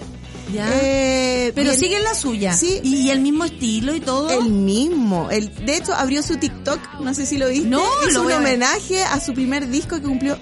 [0.53, 0.69] Ya.
[0.71, 2.53] Eh, Pero bien- sigue en la suya.
[2.53, 2.79] Sí.
[2.83, 4.29] Y, y el mismo estilo y todo.
[4.29, 5.29] El mismo.
[5.31, 7.67] El, de hecho, abrió su TikTok, no sé si lo viste.
[7.67, 10.37] No, Hizo lo un a homenaje a su primer disco que cumplió.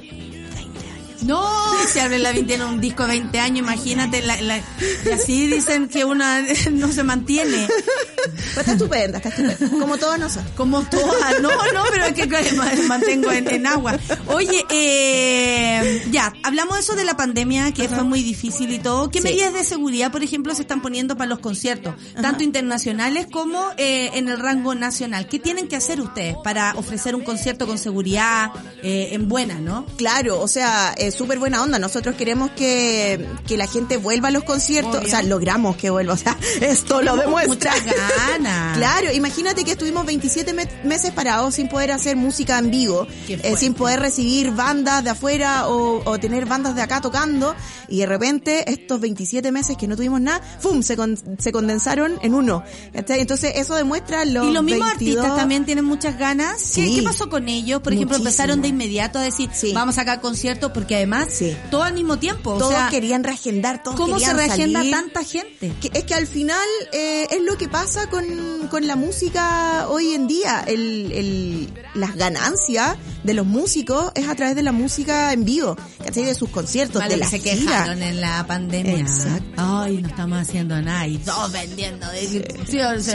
[1.23, 1.47] No,
[1.91, 4.57] si Avril Lavigne tiene un disco de 20 años, imagínate, la, la-
[5.05, 6.41] y así dicen que una
[6.71, 7.67] no se mantiene.
[7.67, 9.79] Pero está estupenda, está estupenda.
[9.79, 10.51] Como todos nosotros.
[10.55, 13.97] Como todas, no, no, pero es que mantengo en, en agua.
[14.27, 19.09] Oye, eh, ya, hablamos de eso de la pandemia, que fue muy difícil y todo.
[19.09, 19.25] ¿Qué Sí.
[19.25, 24.09] medidas de seguridad, por ejemplo, se están poniendo para los conciertos, tanto internacionales como eh,
[24.13, 25.27] en el rango nacional?
[25.27, 28.51] ¿Qué tienen que hacer ustedes para ofrecer un concierto con seguridad
[28.83, 29.85] eh, en buena, no?
[29.97, 31.77] Claro, o sea, eh, es súper buena onda.
[31.79, 34.95] Nosotros queremos que, que la gente vuelva a los conciertos.
[34.97, 35.07] Obvio.
[35.07, 36.13] O sea, logramos que vuelva.
[36.13, 37.73] O sea, esto lo demuestra.
[37.75, 38.77] Muchas ganas.
[38.77, 43.33] Claro, imagínate que estuvimos 27 me- meses parados sin poder hacer música en vivo, Qué
[43.43, 47.55] eh, sin poder recibir bandas de afuera o, o tener bandas de acá tocando.
[47.87, 50.81] Y de repente, estos 27 meses que no tuvimos nada, ¡fum!
[50.81, 52.63] Se, con- se condensaron en uno.
[52.93, 56.57] Entonces, eso demuestra los Y los mismos 22 artistas también tienen muchas ganas.
[56.75, 56.95] ¿Qué, Sí.
[56.95, 57.81] qué pasó con ellos?
[57.81, 59.71] Por ejemplo, empezaron de inmediato a decir, Sí.
[59.73, 61.55] vamos a sacar conciertos, porque además, Sí.
[61.69, 62.57] todo al mismo tiempo.
[62.57, 64.91] Todos o sea, querían reagendar, todos ¿cómo se reagenda salir.
[64.93, 65.71] tanta gente?
[65.81, 70.13] Que- es que al final eh, es lo que pasa con, con la música hoy
[70.13, 70.63] en día.
[70.67, 75.75] El, el, las ganancias de los músicos es a través de la música en vivo,
[76.03, 76.25] ¿cachai?
[76.25, 77.55] De sus conciertos, de que la se gira.
[77.55, 78.97] quejaron en la pandemia.
[78.99, 79.51] Exacto.
[79.57, 81.07] Ay, no estamos haciendo nada.
[81.07, 83.01] Y todos vendiendo de inscripción.
[83.03, 83.11] Sí,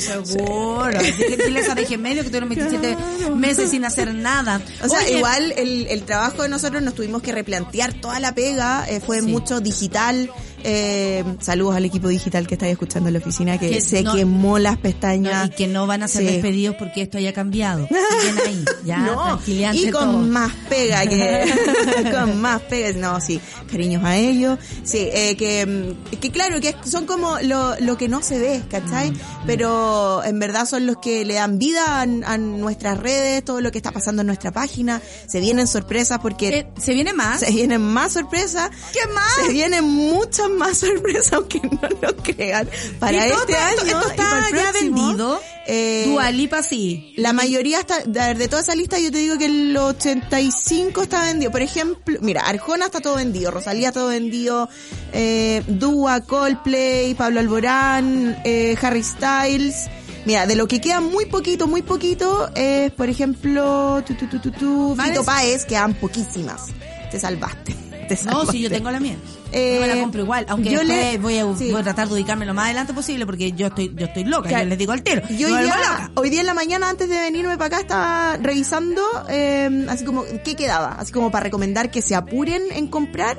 [0.00, 0.98] seguro.
[0.98, 2.96] Así que diles a Deje Medio que tuvieron 27
[3.36, 4.60] meses sin hacer nada.
[4.82, 8.34] O sea, Oye, igual el, el trabajo de nosotros nos tuvimos que replantear toda la
[8.34, 9.26] pega, eh, fue Sí.
[9.26, 10.30] mucho digital.
[10.64, 14.14] Eh, saludos al equipo digital que estáis escuchando en la oficina, que, Que se no-
[14.14, 15.46] quemó las no, pestañas.
[15.48, 16.32] y que no van a ser Sí.
[16.32, 17.88] despedidos porque esto haya cambiado.
[18.46, 18.64] Ahí.
[18.84, 20.18] Ya, no, y con todo.
[20.18, 21.44] más pega que
[22.12, 23.40] con más pega no sí
[23.70, 28.08] cariños a ellos sí eh, que mm, que claro que son como lo, lo que
[28.08, 29.10] no se ve ¿cachai?
[29.12, 33.60] Mm, pero en verdad son los que le dan vida a, a nuestras redes todo
[33.60, 37.40] lo que está pasando en nuestra página se vienen sorpresas porque Eh, ¿Se viene más?
[37.40, 39.32] se vienen más sorpresas ¿Qué más?
[39.46, 43.76] se vienen muchas más sorpresas aunque no lo crean para ¿Y todo este está- año
[43.76, 45.40] esto y está para el ya próximo, vendido?
[45.66, 47.14] eh, Dua Lipa sí.
[47.16, 51.50] la mayoría está, de, toda esa lista yo te digo que el 85 está vendido.
[51.50, 54.68] Por ejemplo, mira, Arjona está todo vendido, Rosalía está todo vendido,
[55.12, 59.88] eh, Dua, Coldplay, Pablo Alborán, eh, Harry Styles.
[60.24, 64.38] Mira, de lo que queda muy poquito, muy poquito, es, por ejemplo, tu, tu, tu,
[64.38, 64.96] tu, tu.
[64.96, 66.66] Fito Páez, quedan poquísimas.
[67.10, 67.74] Te salvaste.
[68.08, 68.52] Te No, salvaste.
[68.52, 69.16] si yo tengo la mía.
[69.52, 71.70] Eh, yo me la compro igual, aunque yo le- voy, a, sí.
[71.70, 74.48] voy a tratar de ubicarme lo más adelante posible porque yo estoy yo estoy loca,
[74.48, 74.64] Claro.
[74.64, 75.22] yo les digo al tiro.
[75.28, 76.10] Yo hoy día, loca.
[76.14, 80.24] hoy día en la mañana antes de venirme para acá estaba revisando eh, así como
[80.44, 83.36] qué quedaba, así como para recomendar que se apuren en comprar.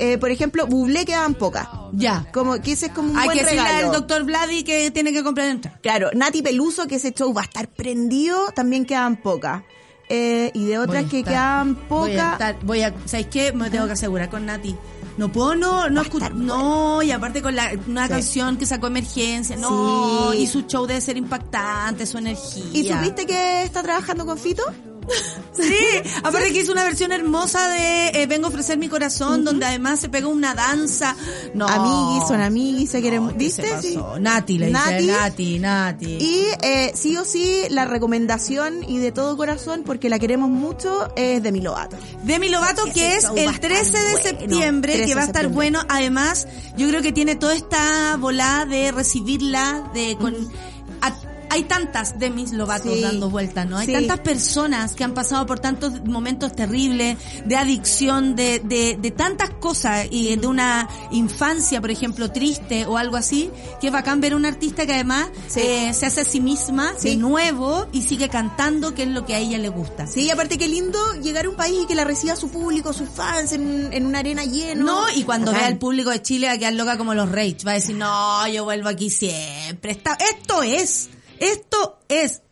[0.00, 1.68] Eh, por ejemplo, Bublé quedaban pocas.
[1.92, 2.26] Ya.
[2.32, 3.86] Como que ese es como un Hay buen que decirle regalo.
[3.86, 5.78] al doctor Vladi que tiene que comprar entrada.
[5.82, 9.62] Claro, Nati Peluso, que ese show va a estar prendido, también quedaban pocas.
[10.08, 12.32] Eh, y de otras que estar- quedaban Voy a pocas.
[12.32, 13.52] estar, voy a, ¿sabes qué?
[13.52, 14.74] Me tengo que asegurar con Nati.
[15.16, 18.12] No puedo no, no escuchar, no, y aparte con la, una Sí.
[18.14, 20.38] canción que sacó emergencia, no, Sí.
[20.38, 22.64] y su show debe ser impactante, su energía.
[22.72, 24.62] ¿Y supiste que está trabajando con Fito?
[25.54, 25.72] Sí,
[26.24, 30.00] aparte que hizo una versión hermosa de eh, Vengo a ofrecer mi corazón, donde además
[30.00, 31.14] se pegó una danza.
[31.54, 31.68] No.
[31.68, 33.80] Amiguis, son amiguis, se quieren, No, ¿qué ¿viste?
[33.80, 33.96] Sí.
[34.18, 34.94] Nati le Nati.
[35.04, 36.06] dice, Nati, Nati.
[36.20, 41.08] Y eh, sí o sí, la recomendación y de todo corazón, porque la queremos mucho,
[41.14, 41.96] es Demi Lovato.
[42.24, 44.18] Demi Lovato, que es el estar 13 de bueno.
[44.28, 45.70] septiembre, 13 que va a estar septiembre.
[45.70, 45.86] bueno.
[45.88, 50.34] Además, yo creo que tiene toda esta volada de recibirla, de con...
[51.54, 53.00] hay tantas Demis Lovato Sí.
[53.00, 53.78] dando vueltas, ¿no?
[53.78, 53.92] Hay Sí.
[53.92, 59.50] tantas personas que han pasado por tantos momentos terribles de adicción, de, de, de tantas
[59.50, 63.50] cosas y de una infancia, por ejemplo, triste o algo así,
[63.80, 65.60] que es bacán ver a un artista que además Sí.
[65.60, 69.34] eh, se hace a sí misma de nuevo y sigue cantando, que es lo que
[69.34, 70.06] a ella le gusta.
[70.06, 72.92] Sí, y aparte qué lindo llegar a un país y que la reciba su público,
[72.92, 74.82] sus fans, en, en una arena llena.
[74.82, 77.58] No, y cuando vea al público de Chile va a quedar loca como los Rage.
[77.66, 79.92] Va a decir, no, yo vuelvo aquí siempre.
[79.92, 81.08] Esto es,
[81.52, 82.42] esto es.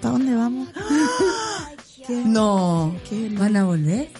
[0.00, 0.68] ¿Para dónde vamos?
[2.06, 2.22] ¿Qué?
[2.24, 2.94] No.
[3.08, 3.28] ¿Qué?
[3.30, 4.10] ¿Van a volver?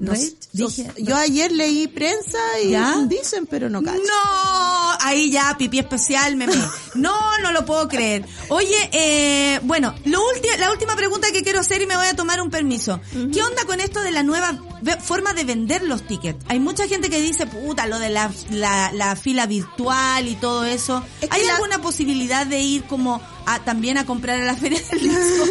[0.00, 0.90] No dije.
[0.98, 2.96] Yo ayer leí prensa y ¿Ya?
[3.06, 3.98] dicen, pero no cacho.
[3.98, 6.54] No, ahí ya, pipí especial, meme.
[6.94, 8.24] No, no lo puedo creer.
[8.48, 10.20] Oye, eh, bueno, lo
[10.58, 13.00] la última pregunta que quiero hacer y me voy a tomar un permiso.
[13.32, 14.58] ¿Qué onda con esto de la nueva
[15.02, 16.44] forma de vender los tickets?
[16.48, 20.64] Hay mucha gente que dice, puta, lo de la, la, la fila virtual y todo
[20.64, 21.02] eso.
[21.20, 24.80] Es ¿Hay la- alguna posibilidad de ir como a, también a comprar a la feria
[24.90, 25.44] del disco?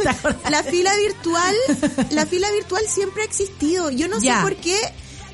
[0.50, 1.56] La fila virtual,
[2.12, 3.90] la fila virtual siempre ha existido.
[3.92, 4.38] Yo no Ya.
[4.38, 4.78] sé por qué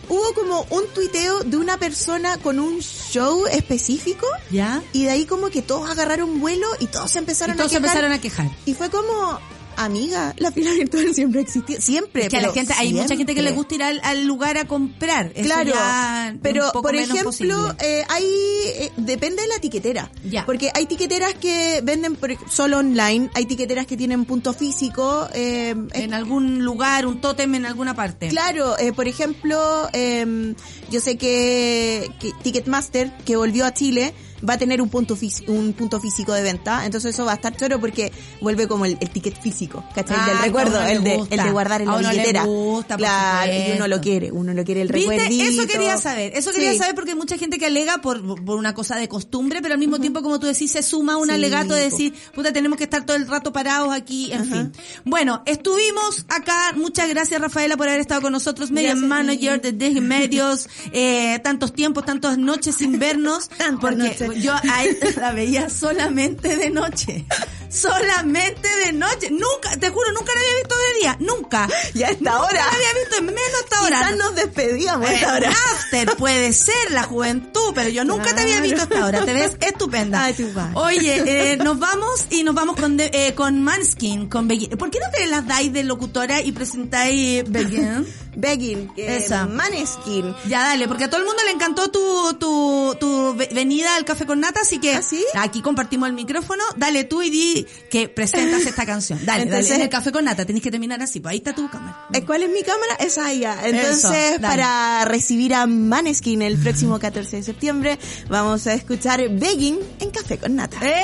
[0.10, 4.82] hubo como un tuiteo de una persona con un show específico ¿Ya?
[4.92, 7.76] y de ahí como que todos agarraron vuelo y todos se Y empezaron todos a
[7.76, 7.96] se quejar.
[7.98, 8.50] empezaron a quejar.
[8.66, 9.40] Y fue como,
[9.86, 11.82] amiga, la fila virtual siempre ha existido.
[11.82, 12.24] Siempre.
[12.24, 13.56] Es que a la pero gente, hay mucha gente que le siempre.
[13.56, 15.32] gusta ir al, al lugar a comprar.
[15.36, 18.26] Eso Claro, ya pero por ejemplo, eh, hay
[18.66, 20.46] eh, depende de la tiquetera, Ya.
[20.46, 25.76] porque hay tiqueteras que venden por- solo online, hay tiqueteras que tienen punto físico, eh,
[25.94, 28.28] en algún lugar, un tótem en alguna parte.
[28.30, 30.54] Claro, eh, por ejemplo, eh,
[30.92, 34.14] yo sé que, que Ticketmaster, que volvió a Chile,
[34.48, 35.18] va a tener un punto
[35.48, 38.12] un punto físico de venta, entonces eso va a estar choro porque
[38.42, 40.18] vuelve como el, el ticket físico, ¿cachai?
[40.20, 42.44] Ah, Del que a recuerdo, el de, el guardar en la billetera.
[42.46, 45.10] gusta, claro, y uno lo quiere, uno lo quiere el ¿Viste?
[45.12, 45.44] recuerdito.
[45.62, 46.32] Eso quería saber.
[46.36, 46.78] Eso quería Sí.
[46.80, 49.80] saber porque hay mucha gente que alega por, por una cosa de costumbre, pero al
[49.80, 52.84] mismo tiempo, como tú decís, se suma un Sí, alegato de decir, puta, tenemos que
[52.86, 54.72] estar todo el rato parados aquí, en fin.
[55.06, 56.74] Bueno, estuvimos acá.
[56.76, 58.72] Muchas gracias, Rafaela, por haber estado con nosotros.
[58.72, 63.50] Media Gracias manager de Medios, eh, tantos tiempos, tantas noches sin vernos.
[63.82, 64.29] Porque.
[64.34, 64.64] Yo a
[65.18, 67.26] la veía solamente de noche.
[67.70, 69.30] Solamente de noche.
[69.30, 71.18] Nunca, te juro, nunca la había visto de día.
[71.20, 71.68] Nunca.
[71.94, 72.66] Ya a esta Nunca hora.
[72.66, 74.00] la había visto en menos esta hora.
[74.00, 75.50] Quizás nos despedíamos a esta Eh, hora.
[75.52, 79.24] After puede ser la juventud, pero yo nunca te había visto hasta ahora.
[79.26, 80.24] Te ves estupenda.
[80.24, 80.70] Ay, tú vas.
[80.76, 84.72] Oye, eh, nos vamos y nos vamos con de- eh, con Manskin, con Begin.
[84.72, 88.06] ¿Por qué no te las dais de locutora y presentáis Begin?
[88.36, 89.48] Begging, eh, Esa.
[89.48, 90.34] Maneskin.
[90.48, 94.06] Ya dale, porque a todo el mundo le encantó tu, tu, tu ve- venida al
[94.06, 95.24] café con nata, así que ¿Ah, sí?
[95.36, 96.64] aquí compartimos el micrófono.
[96.78, 99.20] Dale tú y di que presentas esta canción.
[99.26, 99.76] Dale, Entonces- dale.
[99.76, 102.08] En el café con nata tenés que terminar así, pues ahí está tu cámara.
[102.14, 102.96] Eh, ¿Cuál es mi cámara?
[103.00, 103.58] Esa allá.
[103.64, 108.00] Entonces, Eso, para recibir a Maneskin el próximo 14 de septiembre,
[108.30, 110.78] vamos a escuchar Begging en Café con Nata.
[110.82, 111.04] ¡Eh!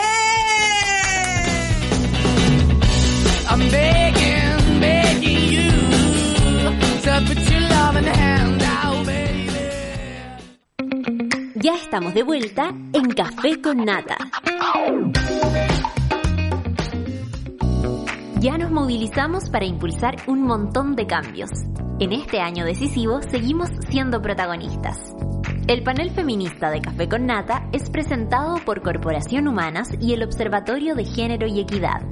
[3.47, 5.71] I'm begging, begging you
[7.03, 8.34] to put your loving hand
[11.65, 14.17] Ya estamos de vuelta en Café con Nata.
[18.39, 21.49] Ya nos movilizamos para impulsar un montón de cambios.
[21.99, 24.99] En este año decisivo seguimos siendo protagonistas.
[25.65, 30.93] El panel feminista de Café con Nata es presentado por Corporación Humanas y el Observatorio
[30.93, 32.03] de Género y Equidad.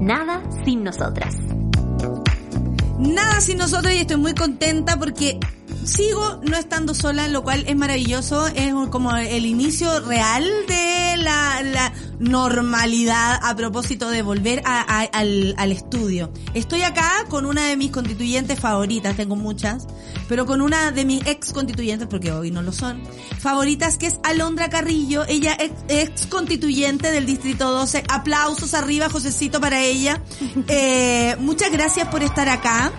[0.00, 1.36] Nada sin nosotras.
[2.98, 5.40] Nada sin nosotros y estoy muy contenta porque
[5.84, 8.46] sigo no estando sola, lo cual es maravilloso.
[8.48, 15.02] Es como el inicio real de la, la normalidad a propósito de volver a- a-
[15.04, 16.30] al, al estudio.
[16.54, 19.86] Estoy acá con una de mis constituyentes favoritas, tengo muchas,
[20.28, 23.02] pero con una de mis ex constituyentes, porque hoy no lo son,
[23.38, 25.24] favoritas, que es Alondra Carrillo.
[25.28, 28.04] Ella es ex constituyente del Distrito 12.
[28.08, 30.20] Aplausos arriba, Josecito, para ella.
[30.68, 32.90] Eh, muchas gracias por estar acá.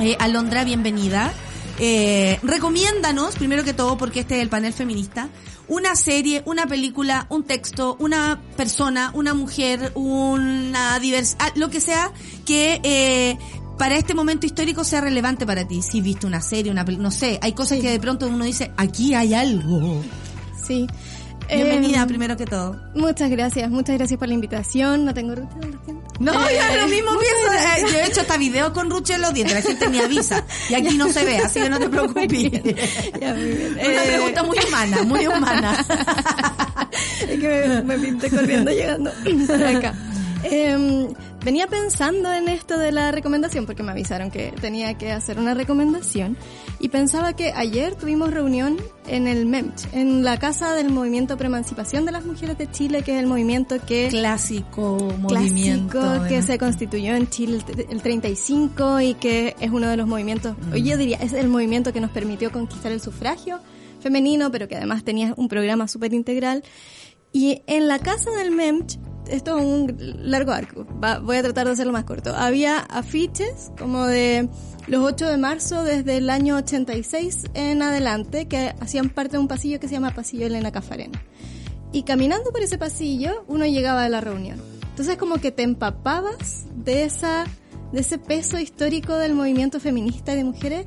[0.00, 1.32] Eh, Alondra, bienvenida.
[1.82, 5.30] Eh, recomiéndanos, primero que todo, porque este es el panel feminista,
[5.66, 12.12] una serie, una película, un texto, una persona, una mujer, una diversidad, lo que sea
[12.44, 13.38] que eh,
[13.78, 15.80] para este momento histórico sea relevante para ti.
[15.80, 18.72] Si viste una serie, una película, no sé, hay cosas que de pronto uno dice,
[18.76, 20.02] aquí hay algo.
[20.62, 20.86] Sí.
[21.52, 22.80] Bienvenida, Em, primero que todo.
[22.94, 25.04] Muchas gracias, muchas gracias por la invitación.
[25.04, 26.00] No tengo rutina, lo siento.
[26.20, 27.52] No, yo Eh, lo mismo pienso.
[27.52, 30.44] Eh, Yo he hecho hasta videos con Ruche en los dientes, la gente ni avisa.
[30.68, 32.28] Y aquí no se ve, así que no te preocupes.
[33.20, 33.32] Ya.
[33.32, 35.84] Una Eh, pregunta muy humana, muy humana.
[37.28, 39.10] es que me, me pinté corriendo llegando
[39.48, 39.94] para acá.
[41.42, 45.54] Venía pensando en esto de la recomendación porque me avisaron que tenía que hacer una
[45.54, 46.36] recomendación
[46.80, 48.76] y pensaba que ayer tuvimos reunión
[49.08, 53.14] en el MEMCH, en la Casa del Movimiento Preemancipación de las Mujeres de Chile, que
[53.14, 55.98] es el movimiento que Clásico movimiento.
[55.98, 60.06] clásico que se constituyó en Chile el- el 35 y que es uno de los
[60.06, 63.60] movimientos, hoy yo diría, es el movimiento que nos permitió conquistar el sufragio
[64.00, 66.64] femenino, pero que además tenía un programa súper integral.
[67.32, 68.98] Y en la casa del MEMCH,
[69.30, 69.96] esto es un
[70.30, 74.48] largo arco, va- voy a tratar de hacerlo más corto, había afiches como de
[74.86, 79.48] los 8 de marzo desde el año 86 en adelante que hacían parte de un
[79.48, 81.22] pasillo que se llama Pasillo Elena Cafarena.
[81.92, 84.60] Y caminando por ese pasillo, uno llegaba a la reunión.
[84.90, 87.44] Entonces como que te empapabas de esa,
[87.92, 90.86] de ese peso histórico del movimiento feminista y de mujeres.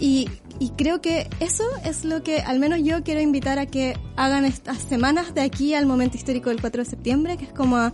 [0.00, 0.28] Y,
[0.58, 4.44] y creo que eso es lo que al menos yo quiero invitar a que hagan
[4.44, 7.92] estas semanas de aquí al momento histórico del 4 de septiembre, que es como a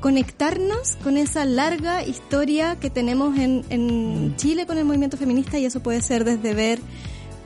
[0.00, 5.64] conectarnos con esa larga historia que tenemos en, en Chile con el movimiento feminista y
[5.64, 6.80] eso puede ser desde ver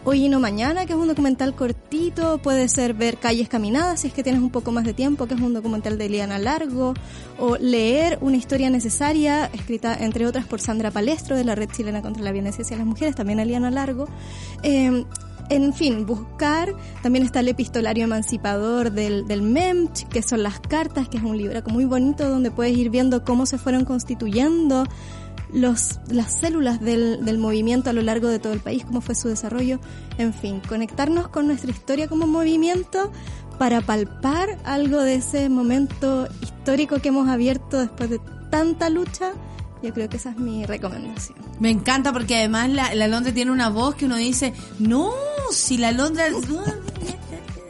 [0.08, 4.06] Hoy y no mañana, que es un documental cortito, puede ser ver Calles Caminadas, si
[4.06, 6.94] es que tienes un poco más de tiempo, que es un documental de Eliana Largo,
[7.40, 12.02] o leer una historia necesaria, escrita entre otras por Sandra Palestro, de la Red Chilena
[12.02, 14.06] contra la Violencia hacia las Mujeres, también Eliana Largo.
[14.62, 15.04] Eh,
[15.48, 21.08] en fin, buscar, también está el epistolario emancipador del, del MEMCH, que son las cartas,
[21.08, 24.84] que es un libro muy bonito donde puedes ir viendo cómo se fueron constituyendo
[25.52, 29.14] los, las células del, del movimiento a lo largo de todo el país, cómo fue
[29.14, 29.80] su desarrollo,
[30.18, 33.12] en fin, conectarnos con nuestra historia como movimiento
[33.58, 38.20] para palpar algo de ese momento histórico que hemos abierto después de
[38.50, 39.32] tanta lucha.
[39.82, 41.38] Yo creo que esa es mi recomendación.
[41.60, 45.12] Me encanta porque además la, la Londra tiene una voz que uno dice, no,
[45.50, 46.26] si la Londra...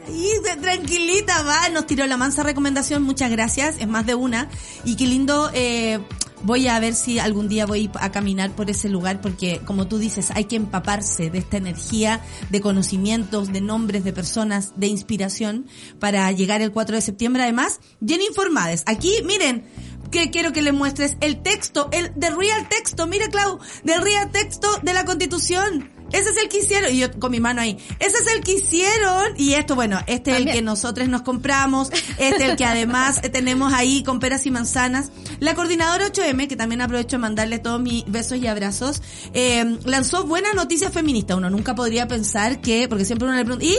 [0.09, 4.49] Y tranquilita, va, nos tiró la mansa recomendación, muchas gracias, es más de una.
[4.83, 5.99] Y qué lindo, eh,
[6.43, 9.97] voy a ver si algún día voy a caminar por ese lugar, porque como tú
[9.97, 15.65] dices, hay que empaparse de esta energía, de conocimientos, de nombres, de personas, de inspiración,
[15.99, 18.83] para llegar el 4 de septiembre, además, bien informadas.
[18.85, 19.65] Aquí, miren,
[20.11, 24.31] que quiero que le muestres el texto, el de real texto, mira Clau, del real
[24.31, 25.96] texto de la Constitución.
[26.11, 28.53] Ese es el que hicieron, y yo con mi mano ahí, ese es el que
[28.53, 32.65] hicieron, y esto, bueno, este es el que nosotros nos compramos, este es el que
[32.65, 35.11] además tenemos ahí con peras y manzanas.
[35.39, 39.01] La coordinadora 8M, que también aprovecho de mandarle todos mis besos y abrazos,
[39.33, 41.37] eh, lanzó buenas noticias feministas.
[41.37, 43.77] Uno nunca podría pensar que, porque siempre uno le pregunta, ¿y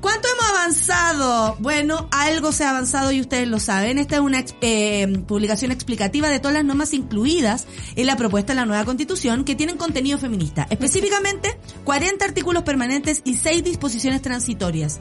[0.00, 1.56] cuánto hemos avanzado?
[1.58, 3.98] Bueno, algo se ha avanzado y ustedes lo saben.
[3.98, 7.66] Esta es una eh, publicación explicativa de todas las normas incluidas
[7.96, 10.66] en la propuesta de la nueva constitución que tienen contenido feminista.
[10.70, 15.00] Específicamente, 40 artículos permanentes y 6 disposiciones transitorias.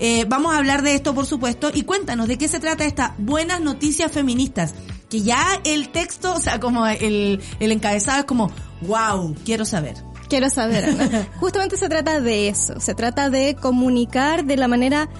[0.00, 3.14] Eh, vamos a hablar de esto, por supuesto, y cuéntanos de qué se trata esta
[3.18, 4.74] buenas noticias feministas.
[5.08, 8.50] Que ya el texto, o sea, como el, el encabezado es como,
[8.82, 9.96] wow, quiero saber.
[10.28, 11.28] Quiero saber.
[11.40, 12.80] Justamente se trata de eso.
[12.80, 15.10] Se trata de comunicar de la manera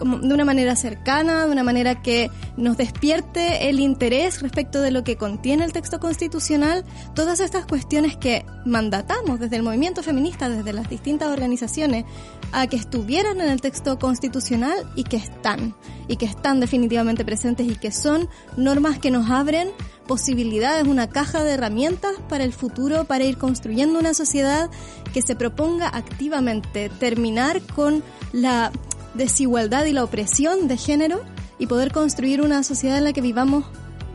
[0.00, 5.04] de una manera cercana, de una manera que nos despierte el interés respecto de lo
[5.04, 6.84] que contiene el texto constitucional,
[7.14, 12.04] todas estas cuestiones que mandatamos desde el movimiento feminista, desde las distintas organizaciones,
[12.52, 15.74] a que estuvieran en el texto constitucional y que están,
[16.08, 19.68] y que están definitivamente presentes y que son normas que nos abren
[20.06, 24.68] posibilidades, una caja de herramientas para el futuro, para ir construyendo una sociedad
[25.14, 28.72] que se proponga activamente terminar con la
[29.14, 31.22] desigualdad y la opresión de género
[31.58, 33.64] y poder construir una sociedad en la que vivamos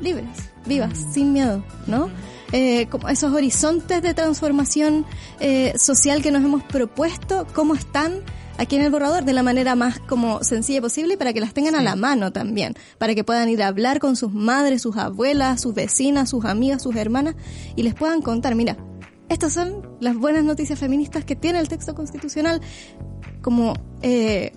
[0.02, 0.28] libres,
[0.66, 2.10] vivas, sin miedo, ¿no?
[2.52, 5.06] Eh, como esos horizontes de transformación
[5.40, 8.22] eh, social que nos hemos propuesto, cómo están
[8.58, 11.76] aquí en el borrador de la manera más como sencilla posible para que las tengan
[11.76, 15.62] a la mano también, para que puedan ir a hablar con sus madres, sus abuelas,
[15.62, 17.36] sus vecinas, sus amigas, sus hermanas
[17.76, 18.78] y les puedan contar, mira,
[19.28, 22.62] estas son las buenas noticias feministas que tiene el texto constitucional,
[23.42, 24.54] como eh,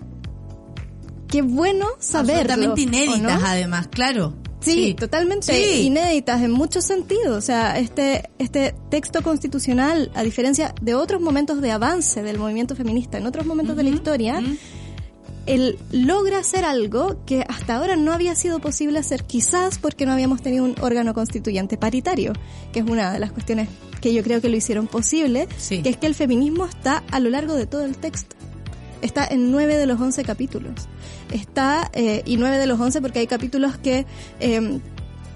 [1.29, 2.53] qué bueno saberlo.
[2.53, 3.47] Absolutamente ¿o inéditas, no?
[3.47, 4.33] además, claro.
[4.61, 5.83] Sí, totalmente Sí.
[5.83, 7.37] inéditas en muchos sentidos.
[7.37, 12.75] O sea, este, este texto constitucional, a diferencia de otros momentos de avance del movimiento
[12.75, 14.41] feminista, en otros momentos de la historia,
[15.45, 20.11] él logra hacer algo que hasta ahora no había sido posible hacer, quizás porque no
[20.11, 22.33] habíamos tenido un órgano constituyente paritario,
[22.73, 23.69] que es una de las cuestiones
[24.01, 25.81] que yo creo que lo hicieron posible, Sí.
[25.81, 28.35] que es que el feminismo está a lo largo de todo el texto.
[29.01, 30.87] Está en nueve de los once capítulos.
[31.31, 34.05] Está, eh, y nueve de los once porque hay capítulos que
[34.39, 34.79] eh,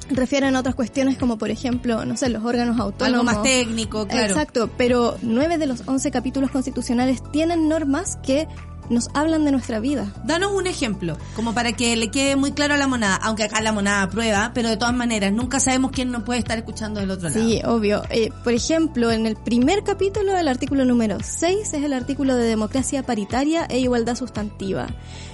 [0.09, 3.19] refieren a otras cuestiones como por ejemplo, no sé, los órganos autónomos.
[3.19, 4.27] Algo más técnico, claro.
[4.27, 8.47] Exacto, pero nueve de los once capítulos constitucionales tienen normas que
[8.89, 10.13] nos hablan de nuestra vida.
[10.23, 13.61] Danos un ejemplo, como para que le quede muy claro a la monada, aunque acá
[13.61, 17.11] la monada prueba, pero de todas maneras, nunca sabemos quién nos puede estar escuchando del
[17.11, 17.41] otro lado.
[17.41, 18.03] Sí, obvio.
[18.09, 22.45] Eh, por ejemplo, en el primer capítulo, el artículo número 6 es el artículo de
[22.45, 24.87] democracia paritaria e igualdad sustantiva.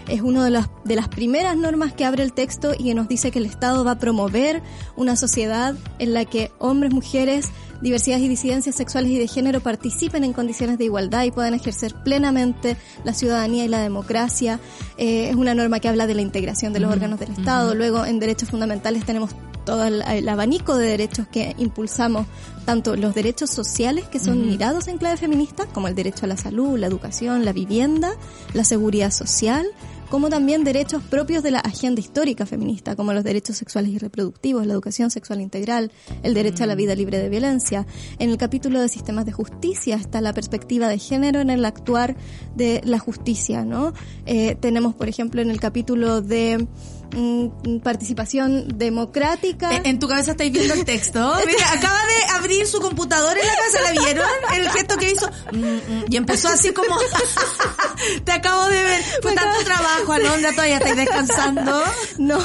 [0.10, 3.08] Es una de las, de las primeras normas que abre el texto y que nos
[3.08, 4.62] dice que el Estado va a promover
[4.96, 7.50] una sociedad en la que hombres, mujeres,
[7.82, 11.94] diversidades y disidencias sexuales y de género participen en condiciones de igualdad y puedan ejercer
[12.04, 14.60] plenamente la ciudadanía y la democracia.
[14.98, 17.76] Eh, es una norma que habla de la integración de los órganos del Estado.
[17.76, 19.32] Luego, en derechos fundamentales tenemos
[19.66, 22.26] todo el, el abanico de derechos que impulsamos,
[22.66, 26.38] tanto los derechos sociales que son mirados en clave feminista, como el derecho a la
[26.38, 28.12] salud, la educación, la vivienda,
[28.54, 29.68] la seguridad social,
[30.10, 34.66] como también derechos propios de la agenda histórica feminista, como los derechos sexuales y reproductivos,
[34.66, 35.92] la educación sexual integral,
[36.24, 37.86] el derecho a la vida libre de violencia.
[38.18, 42.16] En el capítulo de sistemas de justicia está la perspectiva de género en el actuar
[42.56, 43.94] de la justicia, ¿no?
[44.26, 46.68] Eh, tenemos, por ejemplo, en el capítulo de
[47.16, 49.74] mm, participación democrática.
[49.76, 51.20] Eh, En tu cabeza estáis viendo el texto.
[51.46, 54.30] Mira, acaba de abrir su computador en la casa, ¿la vieron?
[54.56, 55.30] El gesto que hizo.
[55.52, 56.98] Mm, mm, Y empezó así como...
[58.24, 59.04] Te acabo de ver.
[59.22, 61.84] Fue tanto trabajo, Alondra, todavía estáis descansando.
[62.18, 62.38] No,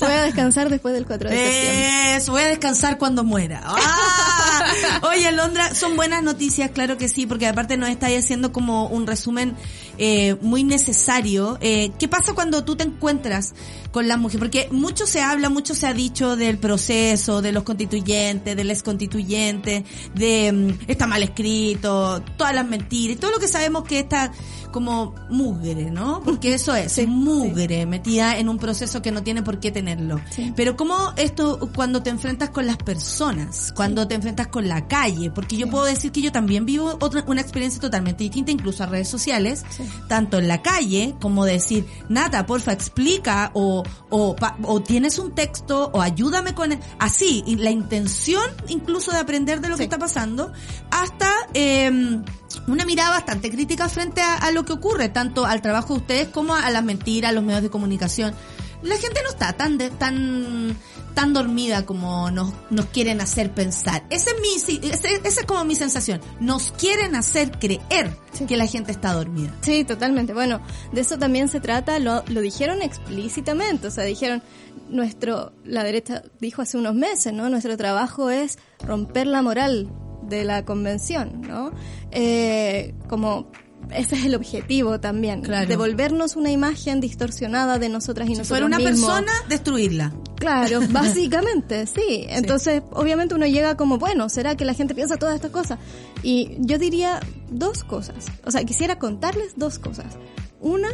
[0.00, 2.16] voy a descansar después del 4 de septiembre.
[2.16, 3.62] Eso, voy a descansar cuando muera.
[3.64, 4.64] ¡Ah!
[5.10, 9.06] Oye, Alondra, son buenas noticias, claro que sí, porque aparte nos estáis haciendo como un
[9.06, 9.56] resumen
[9.98, 11.58] eh, muy necesario.
[11.60, 13.54] Eh, ¿Qué pasa cuando tú te encuentras
[13.90, 14.40] con las mujeres?
[14.40, 18.82] Porque mucho se habla, mucho se ha dicho del proceso, de los constituyentes, del ex
[18.82, 19.84] constituyente,
[20.14, 24.32] de mm, está mal escrito, todas las mentiras, todo lo que sabemos que está
[24.72, 26.20] como mugre, ¿no?
[26.24, 30.20] Porque eso es, mugre, metida en un proceso que no tiene por qué tenerlo.
[30.30, 30.52] Sí.
[30.56, 35.30] Pero cómo esto cuando te enfrentas con las personas, cuando te enfrentas con la calle,
[35.30, 38.86] porque yo puedo decir que yo también vivo otra, una experiencia totalmente distinta, incluso a
[38.86, 39.84] redes sociales, Sí.
[40.08, 45.32] tanto en la calle como decir, Nata, porfa, explica o, o, pa- o tienes un
[45.34, 46.72] texto o ayúdame con...
[46.72, 46.80] e-".
[46.98, 50.52] Así, y la intención incluso de aprender de lo que está pasando,
[50.90, 51.30] hasta...
[51.54, 52.20] eh,
[52.66, 56.28] una mirada bastante crítica frente a, a lo que ocurre, tanto al trabajo de ustedes
[56.28, 58.34] como a las mentiras, a los medios de comunicación.
[58.82, 60.76] La gente no está tan de- tan
[61.14, 64.02] tan dormida como nos, nos quieren hacer pensar.
[64.08, 66.22] Ese es mi, ese, esa es como mi sensación.
[66.40, 68.16] Nos quieren hacer creer
[68.48, 69.54] que la gente está dormida.
[69.60, 70.32] Sí, totalmente.
[70.32, 74.42] Bueno, de eso también se trata, lo, lo dijeron explícitamente, o sea, dijeron,
[74.88, 77.50] nuestro, la derecha dijo hace unos meses, ¿no?
[77.50, 79.90] Nuestro trabajo es romper la moral
[80.28, 81.72] de la convención, ¿no?
[82.10, 83.46] Eh, como
[83.90, 85.66] ese es el objetivo también, Claro.
[85.68, 89.10] devolvernos una imagen distorsionada de nosotras y Si nosotros fuera una mismos.
[89.10, 90.12] persona, destruirla.
[90.36, 92.24] Claro, básicamente, sí.
[92.28, 95.78] Entonces, obviamente uno llega como, bueno, ¿será que la gente piensa todas estas cosas?
[96.22, 97.20] Y yo diría
[97.50, 98.26] dos cosas.
[98.44, 100.16] O sea, quisiera contarles dos cosas.
[100.60, 100.88] Una,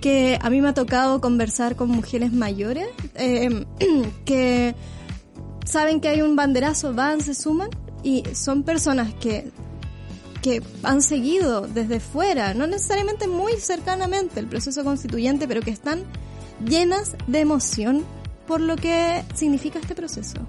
[0.00, 3.66] que a mí me ha tocado conversar con mujeres mayores eh,
[4.24, 4.74] que
[5.64, 7.68] saben que hay un banderazo, van, se suman
[8.02, 9.50] y son personas que
[10.42, 16.02] que han seguido desde fuera, no necesariamente muy cercanamente el proceso constituyente, pero que están
[16.66, 18.04] llenas de emoción
[18.46, 20.40] por lo que significa este proceso.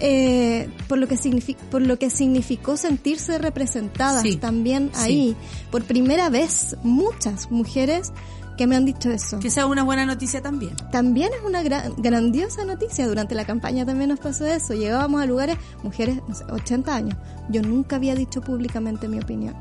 [0.00, 5.00] Eh, por lo que significa, por lo que significó sentirse representadas Sí, también sí.
[5.02, 5.36] ahí.
[5.70, 8.12] Por primera vez, muchas mujeres
[8.58, 9.38] que me han dicho eso.
[9.38, 10.74] Que sea una buena noticia también.
[10.92, 13.06] También es una gran- grandiosa noticia.
[13.06, 14.74] Durante la campaña también nos pasó eso.
[14.74, 17.16] Llegábamos a lugares, mujeres, no sé, 80 años.
[17.48, 19.54] Yo nunca había dicho públicamente mi opinión.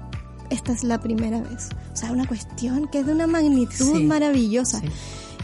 [0.50, 1.70] Esta es la primera vez.
[1.93, 4.04] O sea, una cuestión que es de una magnitud Sí.
[4.04, 4.80] maravillosa.
[4.82, 4.88] Sí.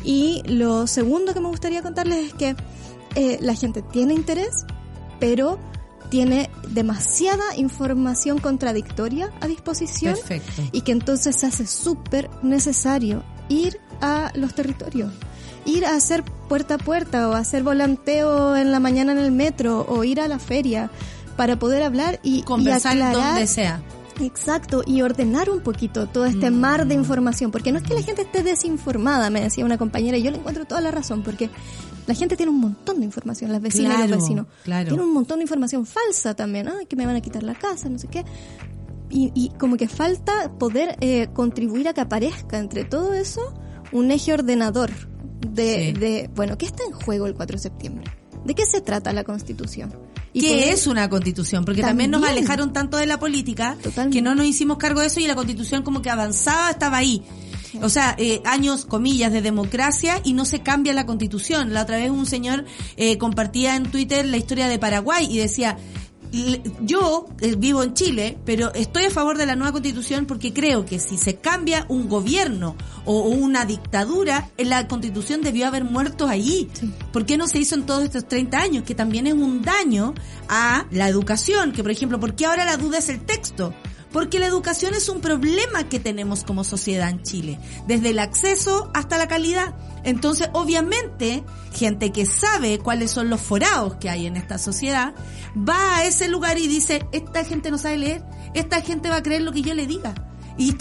[0.03, 2.55] Y lo segundo que me gustaría contarles es que
[3.15, 4.65] eh, la gente tiene interés,
[5.19, 5.59] pero
[6.09, 10.61] tiene demasiada información contradictoria a disposición Perfecto.
[10.71, 15.11] y que entonces se hace súper necesario ir a los territorios.
[15.65, 19.85] Ir a hacer puerta a puerta o hacer volanteo en la mañana en el metro
[19.87, 20.89] o ir a la feria
[21.37, 23.81] para poder hablar y, y Conversar aclarar donde sea.
[24.19, 26.59] Exacto, y ordenar un poquito todo este Mm.
[26.59, 30.17] mar de información, porque no es que la gente esté desinformada, me decía una compañera,
[30.17, 31.49] y yo le encuentro toda la razón, porque
[32.05, 34.45] la gente tiene un montón de información, las vecinas y los vecinos.
[34.63, 34.89] claro.
[34.89, 37.89] Tiene un montón de información falsa también, ay, que me van a quitar la casa,
[37.89, 38.23] no sé qué.
[39.15, 43.53] Y, y como que falta poder eh, contribuir a que aparezca entre todo eso
[43.91, 44.89] un eje ordenador
[45.47, 45.99] de, Sí.
[45.99, 48.05] de, bueno, ¿qué está en juego el 4 de septiembre?
[48.43, 49.93] ¿De qué se trata la Constitución?
[50.33, 51.63] Y ¿Qué poder- es una constitución?
[51.63, 54.17] Porque también, nos alejaron tanto de la política Totalmente.
[54.17, 57.21] que no nos hicimos cargo de eso y la constitución como que avanzaba, estaba ahí.
[57.81, 61.73] O sea, eh, años, comillas, de democracia y no se cambia la constitución.
[61.73, 62.65] La otra vez un señor
[62.97, 66.02] eh, compartía en Twitter la historia de Paraguay y decía, "L-
[66.81, 70.83] yo eh, vivo en Chile, pero estoy a favor de la nueva constitución porque creo
[70.83, 72.75] que si se cambia un gobierno
[73.05, 76.69] o una dictadura, la constitución debió haber muerto ahí.
[77.11, 78.83] ¿Por qué no se hizo en todos estos 30 años?
[78.83, 80.15] Que también es un daño
[80.49, 83.73] a la educación, que por ejemplo, ¿por qué ahora la duda es el texto?
[84.13, 88.91] Porque la educación es un problema que tenemos como sociedad en Chile, desde el acceso
[88.93, 89.73] hasta la calidad.
[90.03, 91.43] Entonces, obviamente,
[91.73, 95.15] gente que sabe cuáles son los forados que hay en esta sociedad,
[95.57, 99.23] va a ese lugar y dice, esta gente no sabe leer, esta gente va a
[99.23, 100.13] creer lo que yo le diga.
[100.55, 100.75] Y,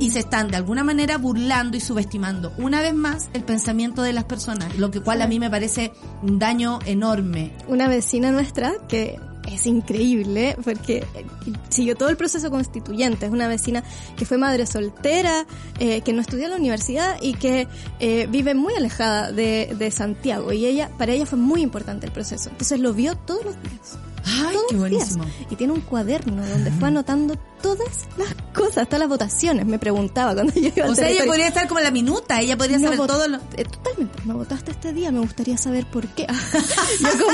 [0.00, 4.14] y se están de alguna manera burlando y subestimando una vez más el pensamiento de
[4.14, 7.52] las personas, lo que cual a mí me parece un daño enorme.
[7.66, 9.20] una vecina nuestra que
[9.54, 11.24] es increíble porque eh,
[11.68, 13.26] siguió todo el proceso constituyente.
[13.26, 13.82] Es una vecina
[14.16, 15.46] que fue madre soltera,
[15.78, 17.68] eh, que no estudió en la universidad y que
[18.00, 20.52] eh, vive muy alejada de, de Santiago.
[20.52, 22.50] Y ella, para ella fue muy importante el proceso.
[22.50, 23.98] Entonces lo vio todos los días.
[24.28, 24.78] Ay, todos qué días.
[25.16, 25.24] buenísimo.
[25.50, 29.66] Y tiene un cuaderno donde fue anotando todas las cosas, hasta las votaciones.
[29.66, 32.56] Me preguntaba cuando yo iba al O sea, ella podría estar como la minuta, ella
[32.56, 33.36] podría No saber todo lo...
[33.56, 34.22] eh, totalmente.
[34.24, 36.26] Me votaste este día, me gustaría saber por qué.
[37.00, 37.32] Yo como...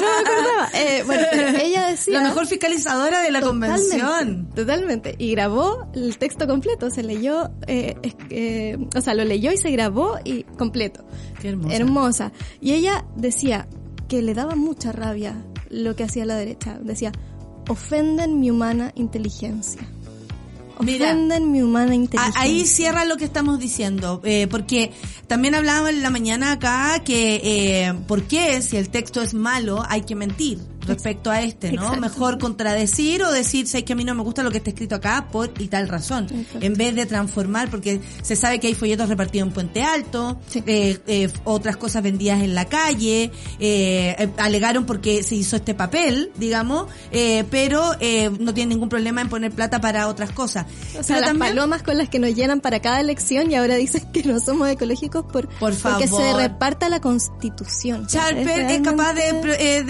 [0.00, 0.68] me acordaba.
[0.74, 2.20] Eh, bueno, pero ella decía...
[2.20, 4.48] La mejor fiscalizadora de la Totalmente, convención.
[4.54, 5.14] Totalmente.
[5.18, 6.90] Y grabó el texto completo.
[6.90, 7.96] Se leyó, eh,
[8.30, 11.04] eh, o sea, lo leyó y se grabó y completo.
[11.40, 11.76] Qué hermosa.
[11.76, 12.32] Hermosa.
[12.60, 13.66] Y ella decía
[14.08, 15.36] que le daba mucha rabia
[15.72, 16.78] lo que hacía la derecha.
[16.80, 17.10] Decía,
[17.68, 19.82] ofenden mi humana inteligencia.
[20.80, 22.40] Mira, Ofenden mi humana inteligencia.
[22.40, 24.92] Ahí cierra lo que estamos diciendo, eh, porque
[25.26, 29.82] también hablábamos en la mañana acá que eh, por qué si el texto es malo
[29.88, 30.58] hay que mentir.
[30.86, 31.82] Respecto a este, ¿no?
[31.82, 32.00] Exacto.
[32.00, 34.94] Mejor contradecir o decir, sé que a mí no me gusta lo que está escrito
[34.96, 36.24] acá por y tal razón.
[36.24, 36.58] Exacto.
[36.60, 40.62] En vez de transformar, porque se sabe que hay folletos repartidos en Puente Alto, Sí.
[40.66, 43.30] eh, eh, otras cosas vendidas en la calle,
[43.60, 48.88] eh, eh, alegaron porque se hizo este papel, digamos, eh, pero eh, no tienen ningún
[48.88, 50.66] problema en poner plata para otras cosas.
[50.98, 53.54] O sea, Pero las también- palomas con las que nos llenan para cada elección y
[53.54, 56.36] ahora dicen que no somos ecológicos por, Por porque se favor.
[56.42, 58.06] reparta la constitución.
[58.08, 59.84] Charper es capaz de,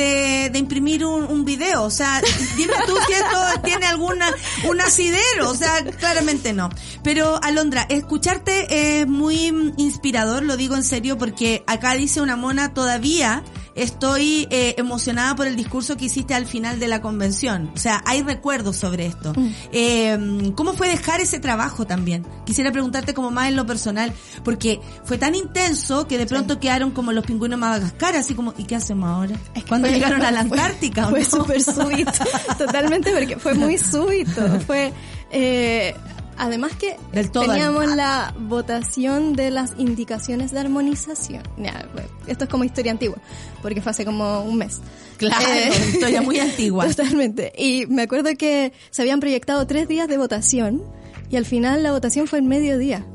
[0.53, 1.85] de imprimir un, un video.
[1.85, 2.21] O sea,
[2.57, 4.33] dime tú si esto tiene alguna,
[4.69, 5.51] un asidero.
[5.51, 6.71] O sea, claramente no.
[7.03, 12.75] Pero, Alondra, escucharte es muy inspirador, lo digo en serio, porque acá dice una mona
[12.75, 13.43] todavía.
[13.75, 17.71] Estoy eh, emocionada por el discurso que hiciste al final de la convención.
[17.75, 19.33] O sea, hay recuerdos sobre esto.
[19.73, 22.27] Eh, ¿Cómo fue dejar ese trabajo también?
[22.45, 24.13] Quisiera preguntarte como más en lo personal,
[24.45, 28.53] porque fue tan intenso que de pronto quedaron como los pingüinos de Madagascar, así como,
[28.59, 29.37] ¿y qué hacemos ahora?
[29.55, 31.07] Es que ¿Cuándo fue- llegaron a la fue- Antártica?
[31.07, 31.25] o Fue no?
[31.31, 32.13] súper súbito,
[32.59, 34.43] totalmente, porque fue muy súbito.
[34.67, 34.93] Fue,
[35.31, 35.95] eh,
[36.39, 41.43] además que Del todo teníamos al- la votación de las indicaciones de armonización.
[41.59, 41.87] Ya,
[42.27, 43.19] esto es como historia antigua,
[43.63, 44.81] porque fue hace como un mes.
[45.19, 46.87] Claro, Eh, historia muy antigua.
[46.95, 47.53] Totalmente.
[47.57, 50.83] Y me acuerdo que se habían proyectado tres días de votación
[51.31, 53.07] y al final la votación fue en mediodía.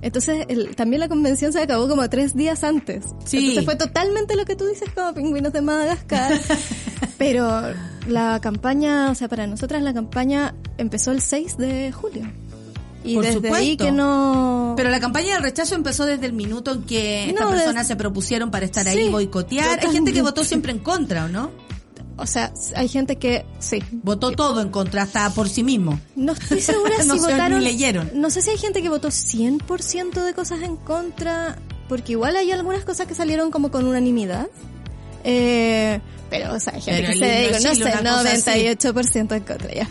[0.00, 3.04] Entonces, el- también la convención se acabó como tres días antes.
[3.24, 3.38] Sí.
[3.38, 6.40] Entonces fue totalmente lo que tú dices como pingüinos de Madagascar.
[7.18, 7.62] Pero
[8.06, 12.30] la campaña, o sea, para nosotras la campaña empezó el 6 de julio.
[13.04, 13.56] Y Por desde supuesto.
[13.58, 14.74] ahí que no...
[14.76, 18.50] Pero la campaña del rechazo empezó desde el minuto en que estas personas se propusieron
[18.50, 19.80] para estar ahí boicotear.
[19.80, 21.50] Hay gente que votó siempre en contra, ¿o no?
[22.16, 23.80] O sea, hay gente que sí.
[23.92, 26.00] Votó todo en contra, hasta por sí mismo.
[26.16, 27.62] No estoy segura No si ni votaron.
[27.62, 28.10] leyeron.
[28.14, 31.56] No sé si hay gente que votó 100% de cosas en contra,
[31.88, 34.48] porque igual hay algunas cosas que salieron como con unanimidad.
[35.22, 36.00] Eh,
[36.30, 38.50] pero, o sea, hay gente Pero que se digo, no sé, una cosa así.
[38.50, 39.72] 98% en contra.
[39.74, 39.88] Ya,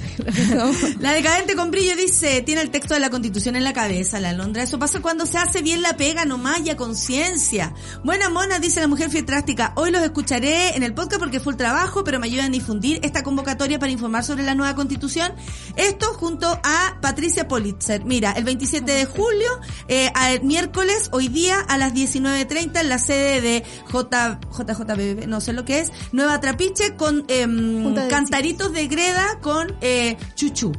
[1.00, 4.34] La decadente con brillo dice, tiene el texto de la constitución en la cabeza, la
[4.34, 4.64] Londra.
[4.64, 7.74] Eso pasa cuando se hace bien la pega nomás y a conciencia.
[8.04, 9.74] Buena mona, dice la mujer fietrástica.
[9.76, 13.00] Hoy los escucharé en el podcast porque fue el trabajo, pero me ayudan a difundir
[13.04, 15.34] esta convocatoria para informar sobre la nueva constitución.
[15.76, 18.04] Esto junto a Patricia Politzer.
[18.06, 19.48] Mira, el 27 de julio,
[19.88, 25.42] eh, a- miércoles, hoy día a las 19.30 en la sede de J, JJBB, no
[25.42, 30.72] sé lo que es, Nueva Trapiche con de cantaritos de greda con eh, chuchú.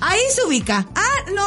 [0.00, 0.86] Ahí se ubica.
[0.94, 1.46] Ah, no.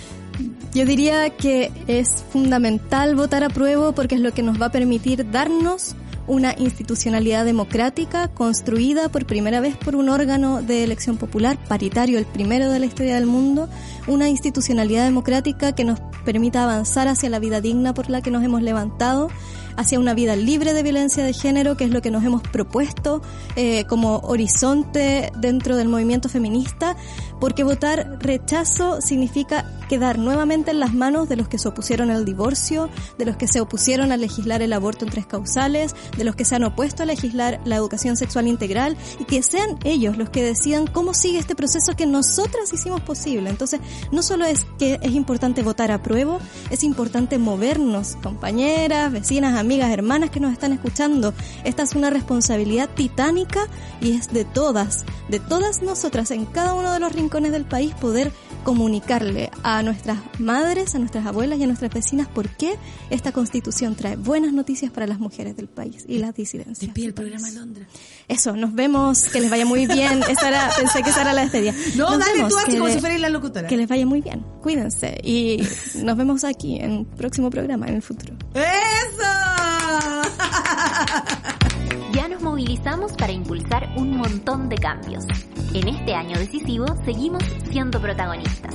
[0.72, 4.72] Yo diría que es fundamental votar a prueba porque es lo que nos va a
[4.72, 5.94] permitir darnos
[6.26, 12.24] una institucionalidad democrática construida por primera vez por un órgano de elección popular paritario, el
[12.24, 13.68] primero de la historia del mundo,
[14.06, 18.42] una institucionalidad democrática que nos permita avanzar hacia la vida digna por la que nos
[18.42, 19.28] hemos levantado,
[19.76, 23.22] hacia una vida libre de violencia de género, que es lo que nos hemos propuesto
[23.56, 26.96] eh, como horizonte dentro del movimiento feminista,
[27.40, 32.24] porque votar rechazo significa quedar nuevamente en las manos de los que se opusieron al
[32.24, 32.88] divorcio,
[33.18, 36.44] de los que se opusieron a legislar el aborto en tres causales, de los que
[36.44, 40.42] se han opuesto a legislar la educación sexual integral y que sean ellos los que
[40.42, 43.50] decidan cómo sigue este proceso que nosotras hicimos posible.
[43.50, 43.80] Entonces,
[44.10, 46.38] no solo es que es importante votar a prueba,
[46.70, 51.34] es importante movernos, compañeras, vecinas, amigas, hermanas que nos están escuchando.
[51.64, 53.66] Esta es una responsabilidad titánica
[54.00, 57.94] y es de todas, de todas nosotras en cada uno de los rincones del país
[57.94, 58.30] poder
[58.64, 62.76] comunicarle a nuestras madres, a nuestras abuelas y a nuestras vecinas por qué
[63.10, 66.78] esta constitución trae buenas noticias para las mujeres del país y las disidencias.
[66.80, 67.54] Despide el programa país.
[67.54, 67.86] Londra.
[68.28, 70.22] Eso, nos vemos, que les vaya muy bien.
[70.28, 71.72] Esa era, pensé que esa era la despedida.
[71.96, 73.66] No, Nos dale vemos, tú así como le- si fueras la locutora.
[73.68, 74.44] Que les vaya muy bien.
[74.62, 75.58] Cuídense y
[76.02, 78.34] nos vemos aquí en el próximo programa, en el futuro.
[78.54, 79.30] ¡Eso!
[82.14, 85.24] Ya nos movilizamos para impulsar un montón de cambios.
[85.74, 88.72] En este año decisivo seguimos siendo protagonistas.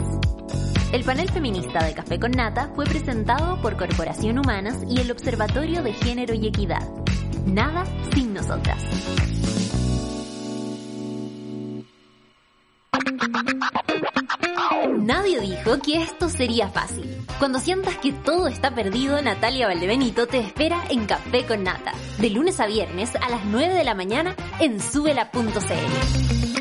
[0.91, 5.81] El panel feminista de Café con Nata fue presentado por Corporación Humanas y el Observatorio
[5.81, 6.85] de Género y Equidad.
[7.45, 8.83] Nada sin nosotras.
[14.99, 17.15] Nadie dijo que esto sería fácil.
[17.39, 22.29] Cuando sientas que todo está perdido, Natalia Valdebenito te espera en Café con Nata, de
[22.29, 26.58] lunes a viernes a las 9 de la mañana en subela.cl.